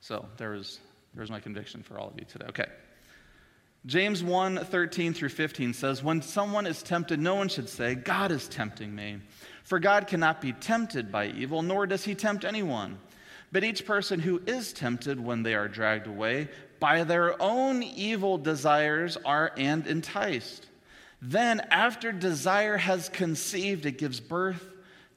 So 0.00 0.26
there 0.36 0.50
was, 0.50 0.78
there 1.14 1.22
was 1.22 1.30
my 1.30 1.40
conviction 1.40 1.82
for 1.82 1.98
all 1.98 2.08
of 2.08 2.14
you 2.18 2.24
today. 2.24 2.46
Okay. 2.48 2.66
James 3.86 4.22
1 4.22 4.64
13 4.64 5.14
through 5.14 5.28
15 5.28 5.72
says, 5.72 6.02
When 6.02 6.20
someone 6.20 6.66
is 6.66 6.82
tempted, 6.82 7.20
no 7.20 7.34
one 7.34 7.48
should 7.48 7.68
say, 7.68 7.94
God 7.94 8.30
is 8.32 8.48
tempting 8.48 8.94
me. 8.94 9.18
For 9.62 9.78
God 9.78 10.06
cannot 10.06 10.40
be 10.40 10.52
tempted 10.52 11.12
by 11.12 11.28
evil, 11.28 11.62
nor 11.62 11.86
does 11.86 12.04
he 12.04 12.14
tempt 12.14 12.44
anyone. 12.44 12.98
But 13.52 13.64
each 13.64 13.86
person 13.86 14.20
who 14.20 14.42
is 14.46 14.72
tempted 14.72 15.18
when 15.18 15.42
they 15.42 15.54
are 15.54 15.68
dragged 15.68 16.06
away 16.06 16.48
by 16.80 17.04
their 17.04 17.40
own 17.40 17.82
evil 17.82 18.38
desires 18.38 19.16
are 19.24 19.52
and 19.56 19.86
enticed. 19.86 20.66
Then, 21.20 21.60
after 21.70 22.12
desire 22.12 22.76
has 22.76 23.08
conceived, 23.08 23.86
it 23.86 23.98
gives 23.98 24.20
birth 24.20 24.64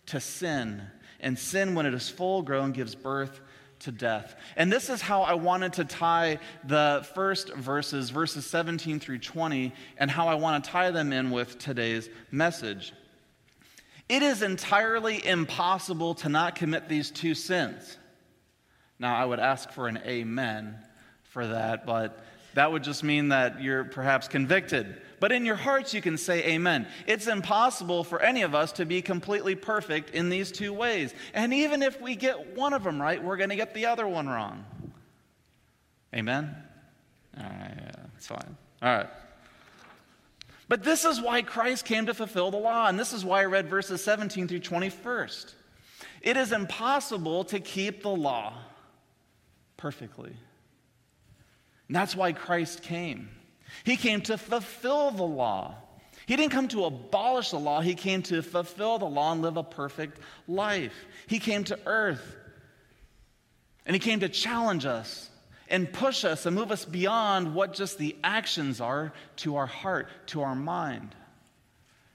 to 0.07 0.19
sin. 0.19 0.81
And 1.19 1.37
sin, 1.37 1.75
when 1.75 1.85
it 1.85 1.93
is 1.93 2.09
full 2.09 2.41
grown, 2.41 2.71
gives 2.71 2.95
birth 2.95 3.39
to 3.81 3.91
death. 3.91 4.35
And 4.55 4.71
this 4.71 4.89
is 4.89 5.01
how 5.01 5.21
I 5.23 5.33
wanted 5.33 5.73
to 5.73 5.85
tie 5.85 6.39
the 6.63 7.05
first 7.13 7.53
verses, 7.53 8.09
verses 8.09 8.45
17 8.45 8.99
through 8.99 9.19
20, 9.19 9.73
and 9.97 10.09
how 10.09 10.27
I 10.27 10.35
want 10.35 10.63
to 10.63 10.69
tie 10.69 10.91
them 10.91 11.13
in 11.13 11.31
with 11.31 11.59
today's 11.59 12.09
message. 12.31 12.93
It 14.09 14.23
is 14.23 14.41
entirely 14.41 15.25
impossible 15.25 16.15
to 16.15 16.29
not 16.29 16.55
commit 16.55 16.89
these 16.89 17.11
two 17.11 17.33
sins. 17.33 17.97
Now, 18.99 19.15
I 19.15 19.25
would 19.25 19.39
ask 19.39 19.71
for 19.71 19.87
an 19.87 19.99
amen 20.05 20.77
for 21.23 21.47
that, 21.47 21.85
but 21.85 22.23
that 22.53 22.71
would 22.71 22.83
just 22.83 23.03
mean 23.03 23.29
that 23.29 23.61
you're 23.61 23.83
perhaps 23.83 24.27
convicted. 24.27 25.01
But 25.19 25.31
in 25.31 25.45
your 25.45 25.55
hearts, 25.55 25.93
you 25.93 26.01
can 26.01 26.17
say 26.17 26.43
amen. 26.45 26.87
It's 27.05 27.27
impossible 27.27 28.03
for 28.03 28.21
any 28.21 28.41
of 28.41 28.55
us 28.55 28.71
to 28.73 28.85
be 28.85 29.01
completely 29.01 29.55
perfect 29.55 30.09
in 30.11 30.29
these 30.29 30.51
two 30.51 30.73
ways. 30.73 31.13
And 31.33 31.53
even 31.53 31.83
if 31.83 32.01
we 32.01 32.15
get 32.15 32.55
one 32.57 32.73
of 32.73 32.83
them 32.83 33.01
right, 33.01 33.23
we're 33.23 33.37
going 33.37 33.51
to 33.51 33.55
get 33.55 33.73
the 33.73 33.85
other 33.85 34.07
one 34.07 34.27
wrong. 34.27 34.65
Amen? 36.13 36.55
All 37.37 37.43
right, 37.43 37.73
yeah, 37.77 37.91
that's 38.13 38.27
fine. 38.27 38.57
All 38.81 38.97
right. 38.97 39.07
But 40.67 40.83
this 40.83 41.05
is 41.05 41.21
why 41.21 41.41
Christ 41.41 41.85
came 41.85 42.05
to 42.07 42.13
fulfill 42.13 42.49
the 42.49 42.57
law, 42.57 42.87
and 42.87 42.97
this 42.97 43.13
is 43.13 43.23
why 43.23 43.41
I 43.41 43.45
read 43.45 43.67
verses 43.67 44.03
17 44.03 44.47
through 44.47 44.61
21st. 44.61 45.53
It 46.21 46.37
is 46.37 46.51
impossible 46.51 47.43
to 47.45 47.59
keep 47.59 48.01
the 48.01 48.09
law 48.09 48.53
perfectly. 49.77 50.33
And 51.91 51.95
that's 51.97 52.15
why 52.15 52.31
Christ 52.31 52.83
came. 52.83 53.27
He 53.83 53.97
came 53.97 54.21
to 54.21 54.37
fulfill 54.37 55.11
the 55.11 55.23
law. 55.23 55.75
He 56.25 56.37
didn't 56.37 56.53
come 56.53 56.69
to 56.69 56.85
abolish 56.85 57.51
the 57.51 57.59
law, 57.59 57.81
he 57.81 57.95
came 57.95 58.21
to 58.23 58.41
fulfill 58.41 58.97
the 58.97 59.09
law 59.09 59.33
and 59.33 59.41
live 59.41 59.57
a 59.57 59.63
perfect 59.63 60.17
life. 60.47 60.93
He 61.27 61.37
came 61.37 61.65
to 61.65 61.77
earth 61.85 62.37
and 63.85 63.93
he 63.93 63.99
came 63.99 64.21
to 64.21 64.29
challenge 64.29 64.85
us 64.85 65.29
and 65.67 65.91
push 65.91 66.23
us 66.23 66.45
and 66.45 66.55
move 66.55 66.71
us 66.71 66.85
beyond 66.85 67.53
what 67.53 67.73
just 67.73 67.97
the 67.97 68.15
actions 68.23 68.79
are 68.79 69.11
to 69.37 69.57
our 69.57 69.67
heart, 69.67 70.07
to 70.27 70.43
our 70.43 70.55
mind. 70.55 71.13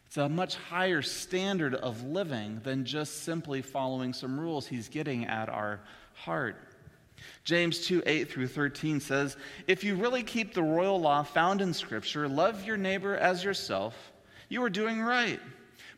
It's 0.07 0.17
a 0.17 0.31
much 0.31 0.55
higher 0.55 1.03
standard 1.03 1.75
of 1.75 2.03
living 2.03 2.63
than 2.65 2.87
just 2.87 3.25
simply 3.25 3.61
following 3.61 4.15
some 4.15 4.41
rules. 4.41 4.67
He's 4.67 4.89
getting 4.89 5.27
at 5.27 5.51
our 5.51 5.81
heart. 6.15 6.57
James 7.45 7.87
2 7.87 8.03
8 8.07 8.31
through 8.31 8.49
13 8.49 9.01
says, 9.01 9.37
If 9.67 9.85
you 9.85 9.95
really 9.95 10.23
keep 10.23 10.53
the 10.55 10.63
royal 10.63 11.01
law 11.01 11.23
found 11.23 11.61
in 11.61 11.73
Scripture, 11.73 12.29
love 12.29 12.65
your 12.65 12.77
neighbor 12.77 13.17
as 13.17 13.45
yourself, 13.45 13.95
you 14.49 14.63
are 14.63 14.71
doing 14.71 15.01
right. 15.01 15.41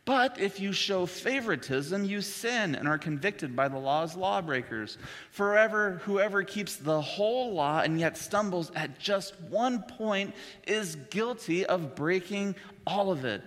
But 0.09 0.41
if 0.41 0.59
you 0.59 0.73
show 0.73 1.05
favoritism, 1.05 2.03
you 2.03 2.23
sin 2.23 2.75
and 2.75 2.89
are 2.89 2.97
convicted 2.97 3.55
by 3.55 3.69
the 3.69 3.77
law's 3.77 4.17
lawbreakers. 4.17 4.97
Forever, 5.33 6.01
whoever 6.05 6.43
keeps 6.43 6.77
the 6.77 6.99
whole 6.99 7.53
law 7.53 7.81
and 7.81 8.01
yet 8.01 8.17
stumbles 8.17 8.73
at 8.75 8.99
just 8.99 9.39
one 9.51 9.83
point 9.83 10.35
is 10.67 10.97
guilty 11.11 11.67
of 11.67 11.95
breaking 11.95 12.57
all 12.87 13.11
of 13.11 13.27
it. 13.27 13.43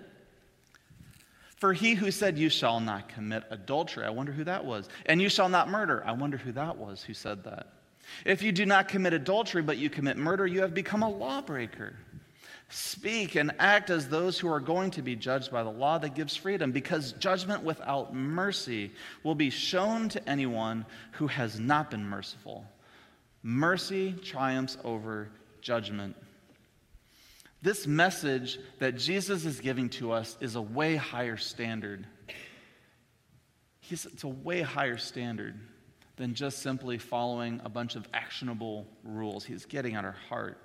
For 1.62 1.74
he 1.74 1.94
who 1.94 2.10
said, 2.10 2.40
You 2.40 2.50
shall 2.50 2.80
not 2.80 3.08
commit 3.08 3.44
adultery, 3.52 4.04
I 4.04 4.10
wonder 4.10 4.32
who 4.32 4.44
that 4.46 4.66
was. 4.66 4.90
And 5.06 5.22
you 5.22 5.30
shall 5.30 5.48
not 5.48 5.70
murder, 5.70 6.04
I 6.04 6.12
wonder 6.12 6.36
who 6.36 6.52
that 6.54 6.76
was 6.76 7.04
who 7.04 7.14
said 7.14 7.44
that. 7.44 7.68
If 8.26 8.42
you 8.42 8.52
do 8.52 8.66
not 8.66 8.88
commit 8.88 9.14
adultery, 9.14 9.62
but 9.62 9.78
you 9.78 9.88
commit 9.88 10.18
murder, 10.18 10.48
you 10.48 10.62
have 10.62 10.74
become 10.74 11.04
a 11.04 11.10
lawbreaker. 11.10 11.94
Speak 12.70 13.36
and 13.36 13.52
act 13.60 13.92
as 13.92 14.10
those 14.10 14.40
who 14.40 14.52
are 14.52 14.60
going 14.60 14.90
to 14.90 15.04
be 15.04 15.16
judged 15.16 15.52
by 15.52 15.62
the 15.62 15.70
law 15.70 16.00
that 16.00 16.16
gives 16.16 16.36
freedom, 16.36 16.72
because 16.72 17.12
judgment 17.14 17.62
without 17.62 18.12
mercy 18.12 18.92
will 19.22 19.36
be 19.36 19.52
shown 19.52 20.10
to 20.10 20.28
anyone 20.28 20.84
who 21.12 21.28
has 21.28 21.60
not 21.60 21.92
been 21.92 22.04
merciful. 22.04 22.66
Mercy 23.44 24.14
triumphs 24.14 24.80
over 24.84 25.30
judgment. 25.62 26.16
This 27.62 27.86
message 27.86 28.60
that 28.80 28.98
Jesus 28.98 29.46
is 29.46 29.60
giving 29.60 29.90
to 29.90 30.12
us 30.12 30.36
is 30.42 30.56
a 30.56 30.62
way 30.62 30.96
higher 30.96 31.38
standard. 31.38 32.08
It's 33.90 34.24
a 34.24 34.28
way 34.28 34.62
higher 34.62 34.98
standard 34.98 35.60
than 36.16 36.34
just 36.34 36.60
simply 36.60 36.98
following 36.98 37.62
a 37.64 37.70
bunch 37.70 37.96
of 37.96 38.08
actionable 38.14 38.88
rules. 39.04 39.44
He's 39.44 39.66
getting 39.66 39.96
at 39.96 40.06
our 40.06 40.16
heart. 40.30 40.58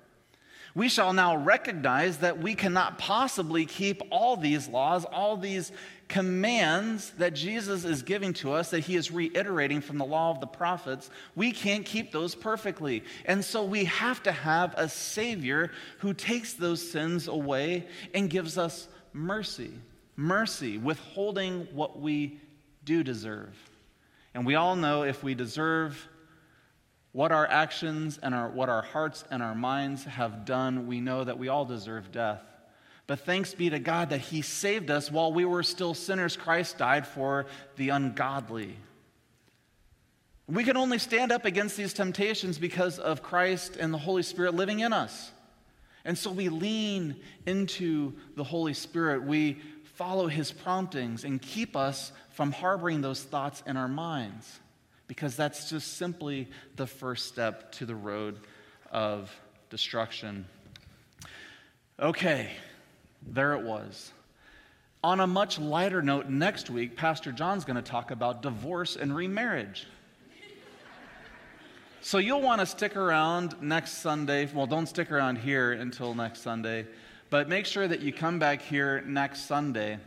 We 0.77 0.89
shall 0.89 1.11
now 1.11 1.35
recognize 1.35 2.19
that 2.19 2.37
we 2.37 2.53
cannot 2.53 2.99
possibly 2.99 3.65
keep 3.65 3.99
all 4.11 4.37
these 4.37 4.67
laws, 4.67 5.05
all 5.05 5.35
these 5.35 5.71
commands 6.07 7.13
that 7.17 7.33
Jesus 7.33 7.83
is 7.83 8.03
giving 8.03 8.31
to 8.33 8.53
us, 8.53 8.69
that 8.69 8.81
he 8.81 8.95
is 8.95 9.09
reiterating 9.09 9.81
from 9.81 9.97
the 9.97 10.05
law 10.05 10.29
of 10.29 10.39
the 10.39 10.45
prophets. 10.45 11.09
We 11.35 11.51
can't 11.51 11.83
keep 11.83 12.11
those 12.11 12.35
perfectly. 12.35 13.03
And 13.25 13.43
so 13.43 13.63
we 13.63 13.85
have 13.85 14.21
to 14.21 14.31
have 14.31 14.75
a 14.77 14.87
Savior 14.87 15.71
who 15.97 16.13
takes 16.13 16.53
those 16.53 16.91
sins 16.91 17.27
away 17.27 17.87
and 18.13 18.29
gives 18.29 18.55
us 18.59 18.87
mercy. 19.13 19.71
Mercy, 20.15 20.77
withholding 20.77 21.67
what 21.73 21.99
we 21.99 22.39
do 22.85 23.01
deserve. 23.01 23.55
And 24.35 24.45
we 24.45 24.53
all 24.53 24.75
know 24.75 25.01
if 25.01 25.23
we 25.23 25.33
deserve 25.33 26.07
what 27.17 27.31
our 27.31 27.47
actions 27.47 28.19
and 28.21 28.35
our, 28.35 28.47
what 28.47 28.69
our 28.69 28.83
hearts 28.83 29.23
and 29.31 29.41
our 29.41 29.55
minds 29.55 30.03
have 30.03 30.45
done, 30.45 30.85
we 30.85 31.01
know 31.01 31.23
that 31.23 31.39
we 31.39 31.47
all 31.47 31.65
deserve 31.65 32.11
death. 32.11 32.43
But 33.07 33.21
thanks 33.21 33.55
be 33.55 33.71
to 33.71 33.79
God 33.79 34.11
that 34.11 34.19
He 34.19 34.43
saved 34.43 34.91
us 34.91 35.11
while 35.11 35.33
we 35.33 35.43
were 35.43 35.63
still 35.63 35.95
sinners. 35.95 36.37
Christ 36.37 36.77
died 36.77 37.07
for 37.07 37.47
the 37.75 37.89
ungodly. 37.89 38.77
We 40.47 40.63
can 40.63 40.77
only 40.77 40.99
stand 40.99 41.31
up 41.31 41.43
against 41.45 41.75
these 41.75 41.91
temptations 41.91 42.59
because 42.59 42.99
of 42.99 43.23
Christ 43.23 43.77
and 43.77 43.91
the 43.91 43.97
Holy 43.97 44.21
Spirit 44.21 44.53
living 44.53 44.81
in 44.81 44.93
us. 44.93 45.31
And 46.05 46.15
so 46.15 46.29
we 46.29 46.49
lean 46.49 47.15
into 47.47 48.13
the 48.35 48.43
Holy 48.43 48.75
Spirit. 48.75 49.23
We 49.23 49.57
follow 49.95 50.27
His 50.27 50.51
promptings 50.51 51.23
and 51.23 51.41
keep 51.41 51.75
us 51.75 52.11
from 52.33 52.51
harboring 52.51 53.01
those 53.01 53.23
thoughts 53.23 53.63
in 53.65 53.75
our 53.75 53.87
minds 53.87 54.59
because 55.07 55.35
that's 55.35 55.69
just 55.69 55.97
simply 55.97 56.47
the 56.75 56.87
first 56.87 57.27
step 57.27 57.71
to 57.73 57.85
the 57.85 57.95
road 57.95 58.37
of 58.91 59.33
destruction. 59.69 60.45
Okay, 61.99 62.51
there 63.25 63.53
it 63.53 63.63
was. 63.63 64.11
On 65.03 65.19
a 65.19 65.27
much 65.27 65.59
lighter 65.59 66.01
note, 66.01 66.27
next 66.29 66.69
week, 66.69 66.95
Pastor 66.97 67.31
John's 67.31 67.65
going 67.65 67.75
to 67.75 67.81
talk 67.81 68.11
about 68.11 68.41
divorce 68.41 68.95
and 68.95 69.15
remarriage. 69.15 69.87
So 72.01 72.19
you'll 72.19 72.41
want 72.41 72.61
to 72.61 72.65
stick 72.65 72.95
around 72.95 73.61
next 73.61 73.99
Sunday. 73.99 74.49
Well, 74.53 74.67
don't 74.67 74.87
stick 74.87 75.11
around 75.11 75.37
here 75.37 75.73
until 75.73 76.13
next 76.13 76.41
Sunday, 76.41 76.85
but 77.29 77.49
make 77.49 77.65
sure 77.65 77.87
that 77.87 78.01
you 78.01 78.13
come 78.13 78.39
back 78.39 78.61
here 78.61 79.01
next 79.01 79.45
Sunday 79.45 79.99